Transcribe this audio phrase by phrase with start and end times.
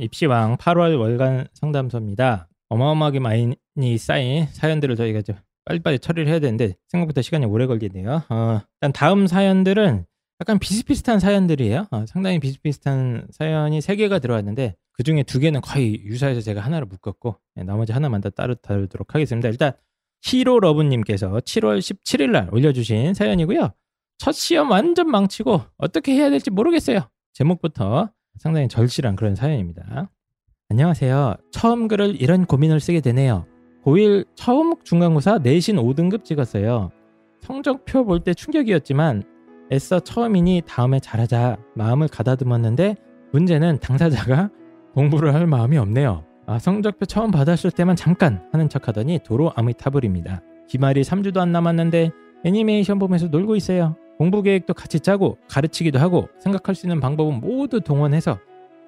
[0.00, 2.48] 입시왕 8월 월간 상담소입니다.
[2.68, 3.56] 어마어마하게 많이
[3.98, 8.22] 쌓인 사연들을 저희가 좀 빨리빨리 처리를 해야 되는데 생각보다 시간이 오래 걸리네요.
[8.28, 10.06] 어, 일단 다음 사연들은
[10.40, 11.86] 약간 비슷비슷한 사연들이에요.
[11.90, 16.86] 어, 상당히 비슷비슷한 사연이 세 개가 들어왔는데 그 중에 두 개는 거의 유사해서 제가 하나를
[16.86, 19.48] 묶었고 네, 나머지 하나만 더 따로 다루도록 하겠습니다.
[19.48, 19.72] 일단
[20.22, 23.72] 히로 러브님께서 7월 17일 날 올려주신 사연이고요.
[24.18, 27.00] 첫 시험 완전 망치고 어떻게 해야 될지 모르겠어요.
[27.32, 30.08] 제목부터 상당히 절실한 그런 사연입니다.
[30.70, 31.34] 안녕하세요.
[31.50, 33.44] 처음 글을 이런 고민을 쓰게 되네요.
[33.84, 36.90] 고1 처음 중간고사 내신 5등급 찍었어요.
[37.42, 39.24] 성적표 볼 때 충격이었지만
[39.70, 42.96] 애써 처음이니 다음에 잘하자 마음을 가다듬었는데
[43.32, 44.48] 문제는 당사자가
[44.94, 46.24] 공부를 할 마음이 없네요.
[46.46, 50.40] 아, 성적표 처음 받았을 때만 잠깐 하는 척 하더니 도로 아미타불입니다.
[50.66, 52.10] 기말이 3주도 안 남았는데
[52.46, 53.96] 애니메이션 보면서 놀고 있어요.
[54.20, 58.38] 공부 계획도 같이 짜고 가르치기도 하고 생각할 수 있는 방법은 모두 동원해서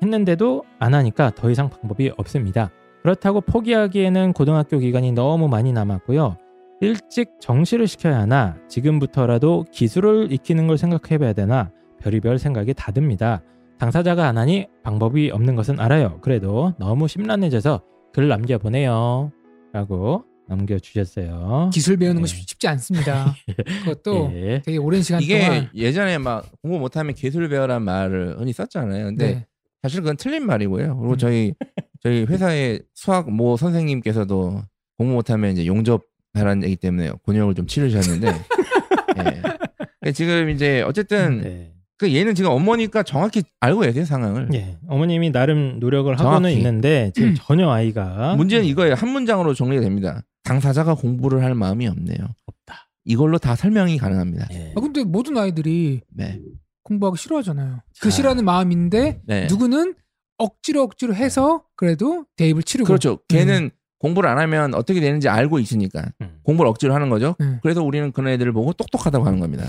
[0.02, 2.70] 했는데도 안 하니까 더 이상 방법이 없습니다.
[3.00, 6.36] 그렇다고 포기하기에는 고등학교 기간이 너무 많이 남았고요.
[6.82, 13.40] 일찍 정시를 시켜야 하나 지금부터라도 기술을 익히는 걸 생각해 봐야 되나 별의별 생각이 다 듭니다.
[13.78, 16.18] 당사자가 안 하니 방법이 없는 것은 알아요.
[16.20, 17.80] 그래도 너무 심란해져서
[18.12, 19.32] 글 남겨보내요.
[19.72, 21.70] 라고 남겨주셨어요.
[21.72, 22.20] 기술 배우는 네.
[22.22, 23.34] 거 쉽- 쉽지 않습니다.
[23.84, 24.62] 그것도 예.
[24.64, 29.06] 되게 오랜 시간 이게 동안 예전에 막 공부 못하면 기술 배워란 말을 흔히 썼잖아요.
[29.06, 29.46] 근데 네.
[29.82, 30.96] 사실 그건 틀린 말이고요.
[30.96, 31.18] 그리고 음.
[31.18, 31.54] 저희
[32.02, 34.62] 저희 회사의 수학 모 선생님께서도
[34.98, 38.28] 공부 못하면 이제 용접하라는 얘기 때문에 곤욕을 좀 치르셨는데
[40.06, 40.12] 예.
[40.12, 41.72] 지금 이제 어쨌든 네.
[41.98, 44.48] 그 얘는 지금 어머니까 정확히 알고 계세요 상황을.
[44.54, 44.76] 예.
[44.88, 46.56] 어머님이 나름 노력을 하고는 정확히.
[46.56, 48.94] 있는데 지금 전혀 아이가 문제는 이거예요.
[48.94, 50.22] 한 문장으로 정리가 됩니다.
[50.44, 52.18] 당사자가 공부를 할 마음이 없네요.
[52.46, 52.88] 없다.
[53.04, 54.48] 이걸로 다 설명이 가능합니다.
[54.52, 54.72] 예.
[54.76, 56.40] 아 근데 모든 아이들이 네.
[56.84, 57.76] 공부하기 싫어하잖아요.
[57.76, 57.82] 자.
[58.00, 59.46] 그 싫어하는 마음인데 네.
[59.46, 59.94] 누구는
[60.38, 63.18] 억지로 억지로 해서 그래도 대입을 치르고 그렇죠.
[63.28, 66.38] 걔는 공부를 안 하면 어떻게 되는지 알고 있으니까 음.
[66.42, 67.36] 공부를 억지로 하는 거죠.
[67.40, 67.60] 음.
[67.62, 69.64] 그래서 우리는 그런 애들을 보고 똑똑하다고 하는 겁니다.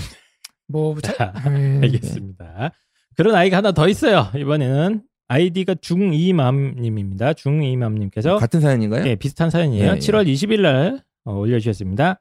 [0.68, 1.80] 뭐 자, 자, 네.
[1.84, 2.72] 알겠습니다.
[3.16, 4.32] 그런 아이가 하나 더 있어요.
[4.36, 5.04] 이번에는
[5.38, 7.34] 아이디가 중이맘님입니다.
[7.34, 9.04] 중이맘님께서 같은 사연인가요?
[9.08, 9.84] 예, 비슷한 사연이에요.
[9.84, 9.96] 예, 예.
[9.98, 12.20] 7월 20일 날 어, 올려주셨습니다.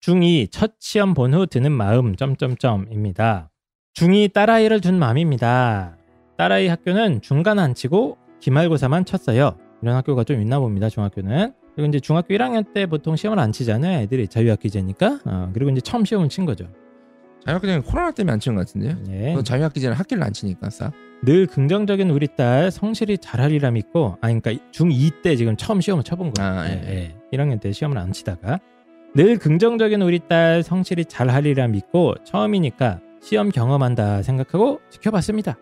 [0.00, 3.50] 중2 첫 시험 본 후 드는 마음 점점점입니다.
[3.94, 5.96] 중2 딸아이를 둔 마음입니다.
[6.38, 9.56] 딸아이 학교는 중간 안 치고 기말고사만 쳤어요.
[9.82, 10.88] 이런 학교가 좀 있나 봅니다.
[10.88, 11.52] 중학교는.
[11.74, 14.02] 그리고 이제 중학교 1학년 때 보통 시험을 안 치잖아요.
[14.02, 15.20] 애들이 자유학기제니까.
[15.24, 16.68] 어, 그리고 이제 처음 시험을 친 거죠.
[17.44, 18.96] 자유학기 전에 코로나 때문에 안 치는 것 같은데요?
[19.10, 19.34] 예.
[19.34, 20.92] 그 자유학기 전에 학기를 안 치니까 싹.
[21.24, 26.32] 늘 긍정적인 우리 딸 성실히 잘하리라 믿고 아니 그러니까 중2 때 지금 처음 시험을 쳐본
[26.32, 26.50] 거예요.
[26.50, 27.14] 아, 예.
[27.32, 28.58] 1학년 때 시험을 안 치다가
[29.14, 35.56] 늘 긍정적인 우리 딸 성실히 잘하리라 믿고 처음이니까 시험 경험한다 생각하고 지켜봤습니다.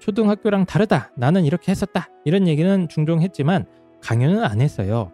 [0.00, 1.12] 초등학교랑 다르다.
[1.16, 2.08] 나는 이렇게 했었다.
[2.24, 3.66] 이런 얘기는 종종 했지만
[4.02, 5.12] 강요는 안 했어요.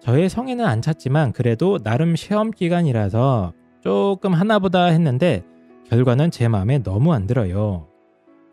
[0.00, 5.42] 저의 성에는 안 찼지만 그래도 나름 시험 기간이라서 조금 하나보다 했는데
[5.88, 7.88] 결과는 제 마음에 너무 안 들어요.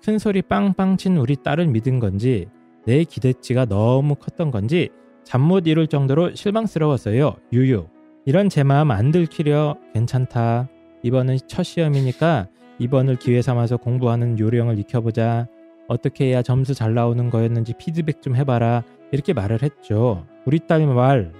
[0.04, 2.48] 큰 소리 빵빵 친 우리 딸을 믿은 건지
[2.86, 4.90] 내 기대치가 너무 컸던 건지
[5.24, 7.36] 잠 못 이룰 정도로 실망스러웠어요.
[7.54, 7.88] 유유.
[8.26, 10.68] 이런 제 마음 안 들키려 괜찮다.
[11.04, 12.48] 이번은 첫 시험이니까
[12.80, 15.48] 이번을 기회 삼아서 공부하는 요령을 익혀보자.
[15.88, 18.84] 어떻게 해야 점수 잘 나오는 거였는지 피드백 좀 해봐라.
[19.12, 20.26] 이렇게 말을 했죠.
[20.46, 21.32] 우리 딸 말.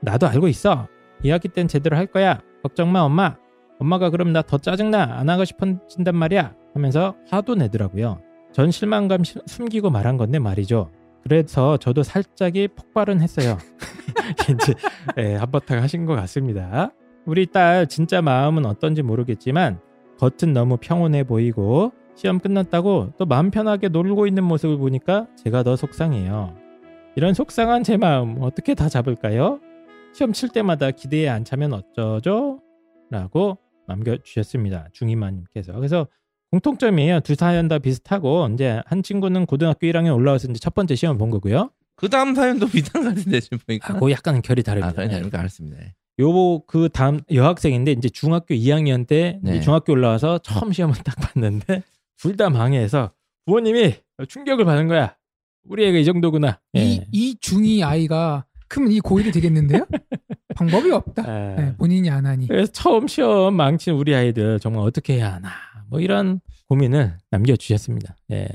[0.00, 0.88] 나도 알고 있어.
[1.22, 2.40] 2학기 땐 제대로 할 거야.
[2.62, 3.36] 걱정 마, 엄마.
[3.78, 5.18] 엄마가 그럼 나 더 짜증나.
[5.18, 6.54] 안 하고 싶어진단 말이야.
[6.74, 8.20] 하면서 화도 내더라고요.
[8.52, 10.90] 전 실망감 시- 숨기고 말한 건데 말이죠.
[11.22, 13.56] 그래서 저도 살짝이 폭발은 했어요.
[14.50, 14.74] 이제
[15.16, 16.92] 예, 한바탕 하신 것 같습니다.
[17.24, 19.80] 우리 딸 진짜 마음은 어떤지 모르겠지만
[20.18, 25.74] 겉은 너무 평온해 보이고 시험 끝났다고 또 마음 편하게 놀고 있는 모습을 보니까 제가 더
[25.76, 26.54] 속상해요.
[27.16, 29.60] 이런 속상한 제 마음 어떻게 다 잡을까요?
[30.12, 32.60] 시험 칠 때마다 기대에 안 차면 어쩌죠?
[33.10, 34.88] 라고 남겨주셨습니다.
[34.92, 35.72] 중이마님께서.
[35.72, 36.06] 그래서
[36.54, 37.20] 공통점이에요.
[37.20, 41.30] 두 사연 다 비슷하고 이제 한 친구는 고등학교 1학년 올라와서 이제 첫 번째 시험 본
[41.30, 41.70] 거고요.
[41.96, 43.94] 그 다음 사연도 비슷한 것 같은데 지금 보니까.
[43.94, 44.92] 아, 그 약간 결이 아, 다릅니다.
[44.92, 45.78] 그러니까 그러니까 알았습니다.
[45.78, 45.94] 네.
[46.20, 49.60] 요그 다음 여학생인데 이제 중학교 2학년 때 네.
[49.60, 51.82] 중학교 올라와서 처음 시험을 딱 봤는데
[52.18, 53.10] 둘 다 망해서
[53.46, 53.94] 부모님이
[54.28, 55.16] 충격을 받은 거야.
[55.64, 56.60] 우리 애가 이 정도구나.
[56.74, 57.06] 이, 예.
[57.10, 59.86] 이 중이 아이가 크면 이 고1이 되겠는데요?
[60.54, 61.24] 방법이 없다.
[61.26, 61.56] 예.
[61.56, 62.46] 네, 본인이 안 하니.
[62.46, 65.50] 그래서 처음 시험 망친 우리 아이들 정말 어떻게 해야 하나
[65.94, 68.16] 뭐 이런 고민을 남겨주셨습니다.
[68.32, 68.48] 예.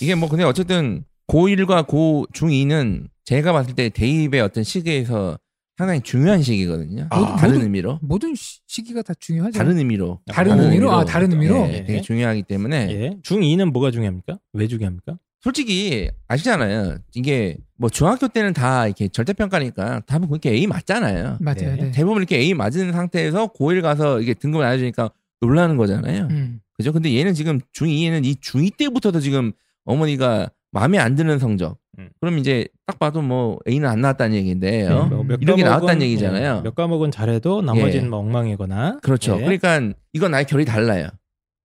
[0.00, 5.38] 이게 뭐 근데 어쨌든 고1과 고 중2는 제가 봤을 때 대입의 어떤 시기에서
[5.76, 7.06] 상당히 중요한 시기거든요.
[7.10, 7.98] 아, 다른 모든- 의미로.
[8.02, 9.58] 모든 시- 시기가 다 중요하죠.
[9.58, 10.20] 다른 의미로.
[10.26, 10.90] 다른 의미로?
[10.90, 11.68] 아, 다른 의미로?
[11.68, 13.10] 예, 되게 중요하기 때문에 예.
[13.22, 14.38] 중2는 뭐가 중요합니까?
[14.54, 15.18] 왜 중요합니까?
[15.40, 16.96] 솔직히 아시잖아요.
[17.14, 21.36] 이게 뭐 중학교 때는 다 이렇게 절대평가니까 다분 그렇게 A 맞잖아요.
[21.40, 21.56] 맞아요.
[21.58, 21.76] 네.
[21.76, 21.90] 네.
[21.92, 26.28] 대부분 이렇게 A 맞은 상태에서 고1 가서 이게 등급을 나눠주니까 놀라는 거잖아요.
[26.30, 26.60] 음.
[26.76, 26.92] 그죠?
[26.92, 29.52] 근데 얘는 지금 중2에는 이 중2 때부터도 지금
[29.84, 31.78] 어머니가 마음에 안 드는 성적.
[31.98, 32.10] 음.
[32.20, 35.04] 그럼 이제 딱 봐도 뭐 A는 안 나왔다는 얘기인데요.
[35.04, 35.08] 음.
[35.10, 36.58] 뭐몇 이런 게 나왔다는 얘기잖아요.
[36.58, 38.08] 예, 몇 과목은 잘해도 나머지는 예.
[38.08, 38.98] 뭐 엉망이거나.
[39.02, 39.36] 그렇죠.
[39.40, 39.44] 예.
[39.58, 41.08] 그러니까 이건 아예 결이 달라요.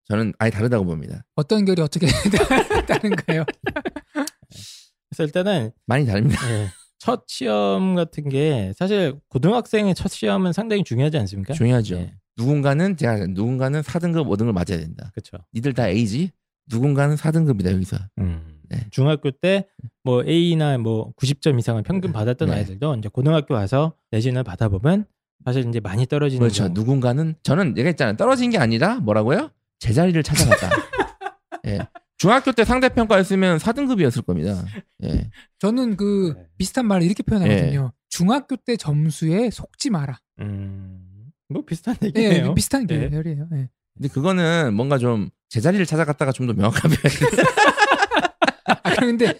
[0.05, 1.23] 저는 아예 다르다고 봅니다.
[1.35, 2.07] 어떤 결이 어떻게
[2.87, 3.45] 다른가요?
[5.09, 6.41] 그래서 일단은 많이 다릅니다.
[6.51, 11.53] 예, 첫 시험 같은 게 사실 고등학생의 첫 시험은 상당히 중요하지 않습니까?
[11.53, 11.95] 중요하죠.
[11.97, 15.12] 예, 누군가는 제가 누군가는 4등급, 5등급 맞아야 된다.
[15.13, 15.38] 그렇죠.
[15.53, 16.31] 니들 다 A지?
[16.69, 17.97] 누군가는 4등급이다 여기서.
[18.19, 18.59] 음.
[18.69, 18.88] 네.
[18.91, 19.68] 중학교 때
[20.06, 22.56] 뭐 A나 뭐 90점 이상을 평균 받았던 네.
[22.56, 25.06] 아이들도 이제 고등학교 와서 내신을 받아보면
[25.45, 26.63] 사실 이제 많이 떨어지는 그렇죠.
[26.63, 26.74] 경우.
[26.74, 28.18] 누군가는 저는 얘가 있잖아요.
[28.18, 29.50] 떨어진 게 아니라 뭐라고요?
[29.79, 30.69] 제자리를 찾아갔다.
[31.68, 31.79] 예.
[32.18, 34.63] 중학교 때 상대평가였으면 4등급이었을 겁니다.
[35.03, 35.29] 예.
[35.59, 36.45] 저는 그 네.
[36.57, 37.91] 비슷한 말을 이렇게 표현하거든요.
[38.09, 40.19] 중학교 때 점수에 속지 마라.
[40.39, 41.06] 음,
[41.53, 42.53] 뭐 비슷한 예, 얘기네요.
[42.53, 43.09] 비슷한 예.
[43.09, 43.47] 결이에요.
[43.53, 43.69] 예.
[43.95, 46.71] 근데 그거는 뭔가 좀 제자리를 찾아갔다가 좀더 표현.
[48.65, 49.38] 아, 그런데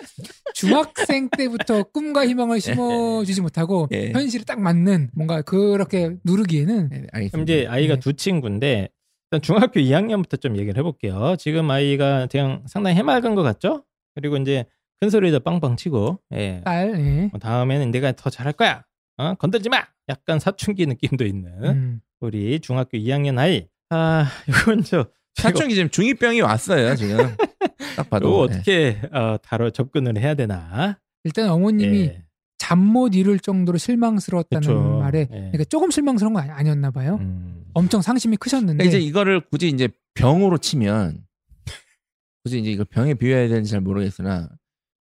[0.54, 4.12] 중학생 때부터 꿈과 희망을 심어주지 못하고 예.
[4.12, 7.32] 현실에 딱 맞는 뭔가 그렇게 누르기에는 네, 알겠습니다.
[7.32, 8.00] 그럼 이제 아이가 네.
[8.00, 8.90] 두 친구인데
[9.32, 11.36] 일단 중학교 2학년부터 좀 얘기를 해볼게요.
[11.40, 13.84] 지금 아이가 그냥 상당히 해맑은 것 같죠?
[14.14, 14.66] 그리고 이제
[15.00, 16.62] 큰 소리도 빵빵 치고, 예.
[16.64, 17.28] 딸, 예.
[17.32, 18.84] 뭐 다음에는 내가 더 잘할 거야.
[19.18, 19.34] 어?
[19.36, 19.84] 건들지 마.
[20.10, 22.02] 약간 사춘기 느낌도 있는 음.
[22.20, 23.68] 우리 중학교 2학년 아이.
[23.90, 27.18] 아, 이건 저 사춘기 지금 중2병이 왔어요, 지금.
[27.96, 28.42] 딱 봐도.
[28.42, 31.00] 어떻게 어, 다뤄 접근을 해야 되나?
[31.24, 32.24] 일단 어머님이 예.
[32.58, 35.00] 잠못 이룰 정도로 실망스러웠다는 그쵸.
[35.00, 35.26] 말에 예.
[35.28, 37.18] 그러니까 조금 실망스러운 거 아니- 아니 었나 봐요.
[37.22, 37.64] 음.
[37.74, 41.26] 엄청 상심이 크셨는데 그러니까 이제 이거를 굳이 이제 병으로 치면
[42.44, 44.50] 굳이 이제 이걸 병에 비유해야 되는지 잘 모르겠으나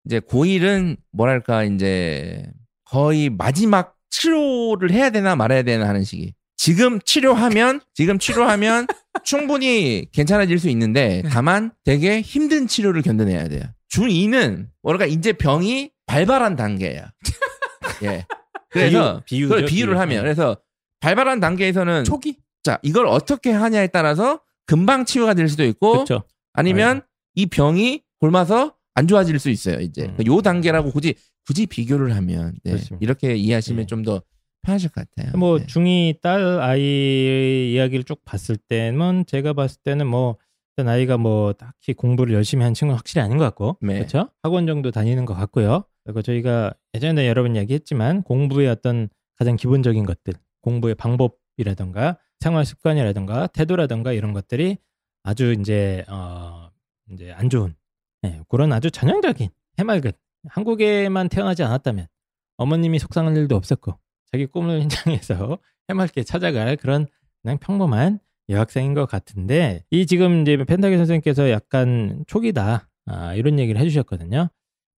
[0.06, 2.50] 이제 고1은 뭐랄까 이제
[2.86, 6.34] 거의 마지막 치료를 해야 되나 말아야 되나 하는 시기.
[6.58, 8.86] 지금 치료하면 지금 치료하면
[9.24, 13.64] 충분히 괜찮아질 수 있는데 다만 되게 힘든 치료를 견뎌내야 돼요.
[13.90, 17.12] 중 2는 뭐랄까 이제 병이 발발한 단계야.
[18.04, 18.26] 예.
[18.70, 20.02] 그래서 비유, 그걸 비유를 비유.
[20.02, 20.22] 하면 예.
[20.22, 20.58] 그래서
[21.00, 26.24] 발발한 단계에서는 초기 자, 이걸 어떻게 하냐에 따라서 금방 치유가 될 수도 있고 그렇죠.
[26.54, 27.02] 아니면
[27.34, 29.80] 이 병이 굶어서 안 좋아질 수 있어요.
[29.80, 30.16] 이제 음.
[30.18, 31.16] 그요 단계라고 굳이
[31.46, 32.76] 굳이 비교를 하면 네.
[33.00, 33.86] 이렇게 이해하시면 예.
[33.86, 34.22] 좀더
[34.64, 35.38] 편하실 것 같아요.
[35.38, 35.66] 뭐 네.
[35.66, 40.38] 중2 딸 아이 이야기를 쭉 봤을 때는 제가 봤을 때는 뭐
[40.78, 43.96] 일단 아이가 뭐 딱히 공부를 열심히 한 친구는 확실히 아닌 것 같고 네.
[43.96, 49.56] 그렇죠 학원 정도 다니는 것 같고요 그리고 저희가 예전에 여러 번 이야기했지만 공부의 어떤 가장
[49.56, 54.78] 기본적인 것들 공부의 방법이라던가 생활 습관이라던가 태도라던가 이런 것들이
[55.24, 56.70] 아주 이제 어
[57.12, 57.76] 이제 안 좋은
[58.26, 59.50] 예, 그런 아주 전형적인
[59.80, 60.12] 해맑은
[60.50, 62.08] 한국에만 태어나지 않았다면
[62.58, 63.98] 어머님이 속상할 일도 없었고
[64.32, 65.58] 자기 꿈을 현장에서
[65.90, 67.08] 해맑게 찾아갈 그런
[67.42, 73.80] 그냥 평범한 여학생인 것 같은데 이 지금 이제 펜타기 선생님께서 약간 초기다 아, 이런 얘기를
[73.82, 74.50] 해주셨거든요.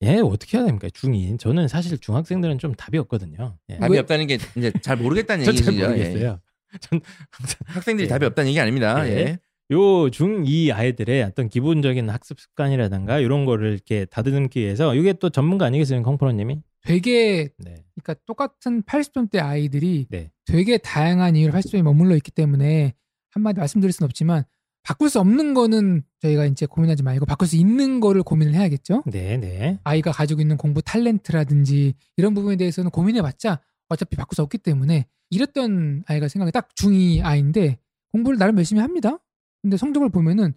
[0.04, 3.58] 예 어떻게 해야 됩니까 중인 저는 사실 중학생들은 좀 답이 없거든요.
[3.70, 3.78] 예.
[3.78, 5.72] 답이 왜- 없다는 게 이제 잘 모르겠다는 전 얘기죠.
[5.72, 5.88] 잘 예.
[5.88, 6.40] 모르겠어요.
[6.82, 7.02] 전
[7.32, 8.10] 항상 학생들이 예.
[8.10, 9.08] 답이 없다는 얘기 아닙니다.
[9.08, 9.38] 예.
[9.74, 9.76] 예.
[9.76, 15.66] 요 중2 아이들의 어떤 기본적인 학습 습관이라든가 이런 거를 이렇게 다듬기 위해서 이게 또 전문가
[15.66, 16.62] 아니겠습니까 콩프로님이?
[16.84, 17.84] 되게 네.
[17.96, 20.32] 그러니까 똑같은 80점대 아이들이 네.
[20.46, 22.94] 되게 다양한 이유로 80점에 머물러 있기 때문에
[23.32, 24.44] 한마디 말씀드릴 수는 없지만
[24.84, 29.04] 바꿀 수 없는 거는 저희가 이제 고민하지 말고 바꿀 수 있는 거를 고민을 해야겠죠.
[29.06, 29.80] 네, 네.
[29.86, 36.04] 아이가 가지고 있는 공부 탤런트라든지 이런 부분에 대해서는 고민해봤자 어차피 바꿀 수 없기 때문에 이랬던
[36.06, 37.80] 아이가 생각이 딱 중2 아이인데
[38.12, 39.20] 공부를 나름 열심히 합니다.
[39.64, 40.54] 근데 성적을 보면은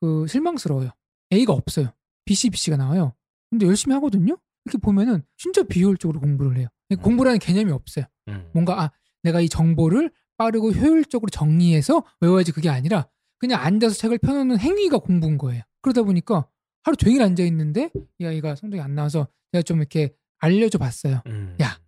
[0.00, 0.90] 그 실망스러워요.
[1.32, 1.92] A가 없어요.
[2.24, 3.14] BC, BC가 나와요.
[3.50, 4.36] 근데 열심히 하거든요.
[4.64, 6.66] 이렇게 보면은 진짜 비효율적으로 공부를 해요.
[7.00, 8.06] 공부라는 개념이 없어요.
[8.28, 8.50] 음.
[8.52, 8.90] 뭔가 아
[9.22, 13.08] 내가 이 정보를 빠르고 효율적으로 정리해서 외워야지 그게 아니라
[13.38, 15.62] 그냥 앉아서 책을 펴놓는 행위가 공부인 거예요.
[15.82, 16.48] 그러다 보니까
[16.82, 21.22] 하루 종일 앉아 있는데 이 아이가 성적이 안 나와서 제가 좀 이렇게 알려줘 봤어요.
[21.26, 21.56] 음.
[21.60, 21.78] 야.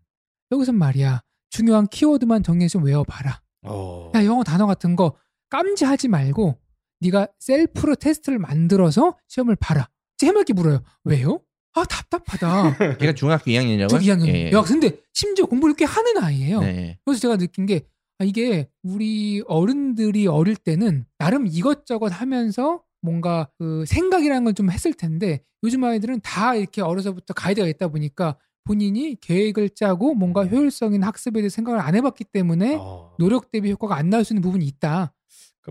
[0.51, 3.43] 여기선 말이야 중요한 키워드만 정리해서 외워봐라.
[3.63, 4.13] 어.
[4.15, 5.17] 야 영어 단어 같은 거
[5.51, 6.59] 깜지하지 말고
[7.01, 9.89] 네가 셀프로 테스트를 만들어서 시험을 봐라.
[10.23, 10.83] 해맑게 물어요.
[11.05, 11.41] 왜요?
[11.75, 12.77] 아 답답하다.
[12.99, 13.89] 걔가 중학교 2학년이라고요?
[13.89, 14.27] 중 2학년.
[14.29, 14.51] 예.
[14.53, 16.61] 야 근데 심지어 공부를 꽤 하는 아이예요.
[16.61, 16.99] 네.
[17.05, 17.83] 그래서 제가 느낀 게
[18.19, 24.93] 아, 이게 우리 어른들이 어릴 때는 나름 이것저것 하면서 뭔가 그 생각이라는 걸 좀 했을
[24.93, 31.07] 텐데 요즘 아이들은 다 이렇게 어려서부터 가이드가 있다 보니까 본인이 계획을 짜고 뭔가 효율성 있는
[31.07, 33.15] 학습에 대해 생각을 안 해봤기 때문에 어.
[33.21, 35.15] 노력 대비 효과가 안 나올 수 있는 부분이 있다.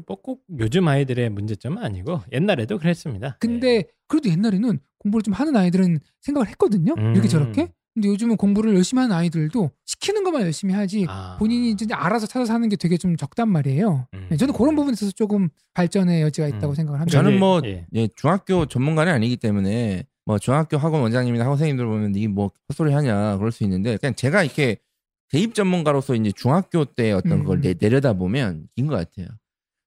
[0.06, 3.38] 그꼭 요즘 아이들의 문제점은 아니고 옛날에도 그랬습니다.
[3.40, 6.94] 근데 그래도 옛날에는 공부를 좀 하는 아이들은 생각을 했거든요.
[6.98, 7.14] 음.
[7.14, 7.70] 이렇게 저렇게.
[7.94, 11.36] 근데 요즘은 공부를 열심히 하는 아이들도 시키는 것만 열심히 하지 아.
[11.40, 14.08] 본인이 이제 알아서 찾아서 하는 게 되게 좀 적단 말이에요.
[14.14, 14.28] 음.
[14.30, 16.76] 네, 저는 그런 부분에 있어서 조금 발전의 여지가 있다고 음.
[16.76, 17.18] 생각을 합니다.
[17.18, 17.88] 저는 뭐 예.
[17.96, 22.94] 예, 중학교 전문가는 아니기 때문에 뭐 중학교 학원 원장님이나 학원 선생님들 보면 이게 뭐 헛소리
[22.94, 24.78] 하냐 그럴 수 있는데 그냥 제가 이렇게
[25.30, 27.44] 대입 전문가로서 이제 중학교 때 어떤 음.
[27.46, 29.28] 걸 내, 내려다 보면 이인 것 같아요.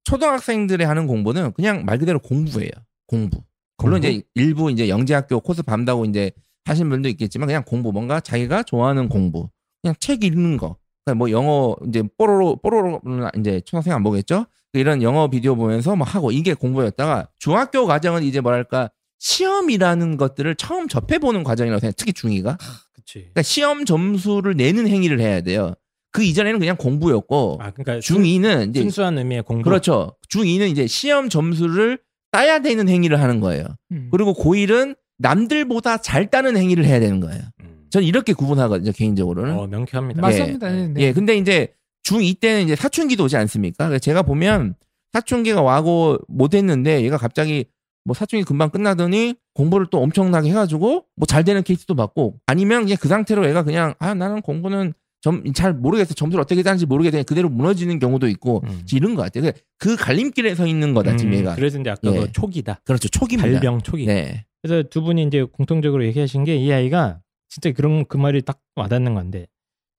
[0.05, 2.71] 초등학생들이 하는 공부는 그냥 말 그대로 공부예요.
[3.07, 3.43] 공부.
[3.79, 4.09] 물론 공부?
[4.09, 6.33] 이제 일부 이제 영재학교 코스 밤다고 이제
[6.65, 9.49] 하신 분도 있겠지만 그냥 공부 뭔가 자기가 좋아하는 공부
[9.83, 15.03] 그냥 책 읽는 거 그러니까 뭐 영어 이제 뽀로로 뽀로로는 이제 초등학생 안 보겠죠 이런
[15.03, 21.43] 영어 비디오 보면서 뭐 하고 이게 공부였다가 중학교 과정은 이제 뭐랄까 시험이라는 것들을 처음 접해보는
[21.45, 22.59] 과정이라고 생각해요 특히 중2가
[22.93, 23.21] 그치.
[23.21, 25.75] 그러니까 시험 점수를 내는 행위를 해야 돼요
[26.13, 29.65] 그 이전에는 그냥 공부였고 아 그러니까 순, 중2는 이제 순수한 의미의 공부.
[29.65, 31.99] 그렇죠 중2는 이제 시험 점수를
[32.33, 34.09] 따야 되는 행위를 하는 거예요 음.
[34.11, 37.41] 그리고 고1은 남들보다 잘 따는 행위를 해야 되는 거예요.
[37.61, 37.87] 음.
[37.91, 39.59] 전 이렇게 구분하거든요, 개인적으로는.
[39.59, 40.23] 어 명쾌합니다.
[40.23, 40.71] 맞습니다.
[40.71, 41.01] 네, 네.
[41.03, 41.75] 예, 근데 이제
[42.05, 43.99] 중2 때는 이제 사춘기도 오지 않습니까?
[43.99, 44.75] 제가 보면
[45.13, 47.67] 사춘기가 와고 못했는데 얘가 갑자기
[48.05, 52.97] 뭐 사춘기 금방 끝나더니 공부를 또 엄청나게 해가지고 뭐 잘 되는 케이스도 받고 아니면 그냥
[52.99, 57.49] 그 상태로 얘가 그냥 아 나는 공부는 점, 잘 모르겠어 점수를 어떻게 따는지 모르겠어 그대로
[57.49, 58.85] 무너지는 경우도 있고 음.
[58.93, 59.53] 이런 것 같아요.
[59.79, 61.55] 그 갈림길에 서 있는 거다 지금 음, 얘가.
[61.55, 62.21] 그래서 이제 아까 예.
[62.21, 62.81] 그 초기다.
[62.85, 63.53] 그렇죠 초기입니다.
[63.61, 64.07] 발병 초기.
[64.07, 64.45] 네.
[64.63, 69.15] 그래서 두 분이 이제 공통적으로 얘기하신 게 이 아이가 진짜 그런 그 말이 딱 와닿는
[69.15, 69.47] 건데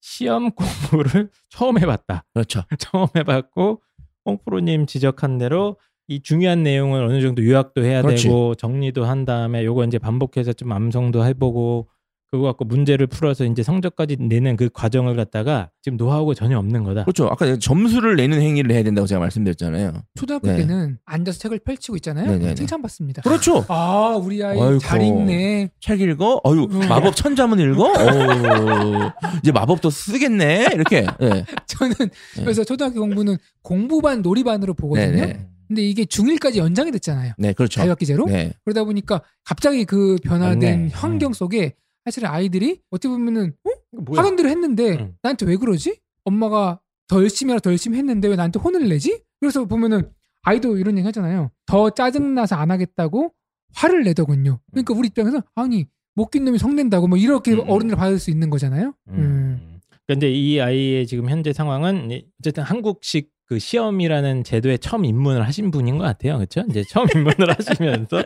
[0.01, 2.23] 시험 공부를 처음 해봤다.
[2.33, 2.63] 그렇죠.
[2.79, 3.81] 처음 해봤고
[4.25, 8.23] 홍프로님 지적한 대로 이 중요한 내용을 어느 정도 요약도 해야 그렇지.
[8.23, 11.87] 되고 정리도 한 다음에 요거 이제 반복해서 좀 암송도 해보고
[12.31, 17.03] 그거 갖고 문제를 풀어서 이제 성적까지 내는 그 과정을 갖다가 지금 노하우가 전혀 없는 거다.
[17.03, 17.25] 그렇죠.
[17.25, 19.91] 아까 점수를 내는 행위를 해야 된다고 제가 말씀드렸잖아요.
[20.15, 20.55] 초등학교 네.
[20.57, 22.27] 때는 앉아서 책을 펼치고 있잖아요.
[22.27, 22.55] 네네네.
[22.55, 23.23] 칭찬받습니다.
[23.23, 23.65] 그렇죠.
[23.67, 24.79] 아 우리 아이 아이고.
[24.79, 25.71] 잘 읽네.
[25.81, 26.39] 책 읽어?
[26.45, 26.79] 어유 음.
[26.87, 27.91] 마법 천자문 읽어?
[27.99, 30.69] 어, 이제 마법도 쓰겠네.
[30.73, 31.05] 이렇게.
[31.21, 31.45] 예.
[31.67, 31.93] 저는
[32.35, 35.11] 그래서 초등학교 공부는 공부반 놀이반으로 보거든요.
[35.11, 35.47] 네네.
[35.67, 37.33] 근데 이게 중1까지 연장이 됐잖아요.
[37.37, 37.81] 네, 그렇죠.
[37.81, 38.25] 자유학기제로.
[38.27, 38.53] 네.
[38.63, 40.89] 그러다 보니까 갑자기 그 변화된 맞네.
[40.93, 41.73] 환경 속에
[42.05, 44.15] 사실은 아이들이 어떻게 보면은 어?
[44.15, 45.15] 하던 대로 했는데 응.
[45.21, 45.99] 나한테 왜 그러지?
[46.25, 49.21] 엄마가 더 열심히 하라 더 열심히 했는데 왜 나한테 혼을 내지?
[49.39, 50.09] 그래서 보면은
[50.43, 51.51] 아이도 이런 얘기 하잖아요.
[51.65, 53.33] 더 짜증나서 안 하겠다고
[53.75, 54.59] 화를 내더군요.
[54.71, 57.69] 그러니까 우리 입장에서 아니 못 낀 놈이 성낸다고 뭐 이렇게 음, 음.
[57.69, 58.93] 어른들 받을 수 있는 거잖아요.
[59.09, 59.13] 음.
[59.15, 59.79] 음.
[60.07, 65.71] 그런데 이 아이의 지금 현재 상황은 이- 어쨌든 한국식 그 시험이라는 제도에 처음 입문을 하신
[65.71, 66.37] 분인 것 같아요.
[66.37, 66.63] 그렇죠?
[66.69, 68.23] 이제 처음 입문을 하시면서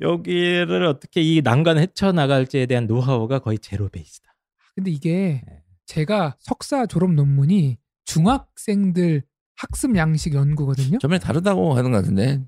[0.00, 4.32] 여기를 어떻게 이 난관을 헤쳐 나갈지에 대한 노하우가 거의 제로 베이스다.
[4.76, 5.62] 근데 이게 네.
[5.86, 9.24] 제가 석사 졸업 논문이 중학생들
[9.56, 10.98] 학습 양식 연구거든요.
[11.00, 12.40] 저번에 다르다고 하는 것 같은데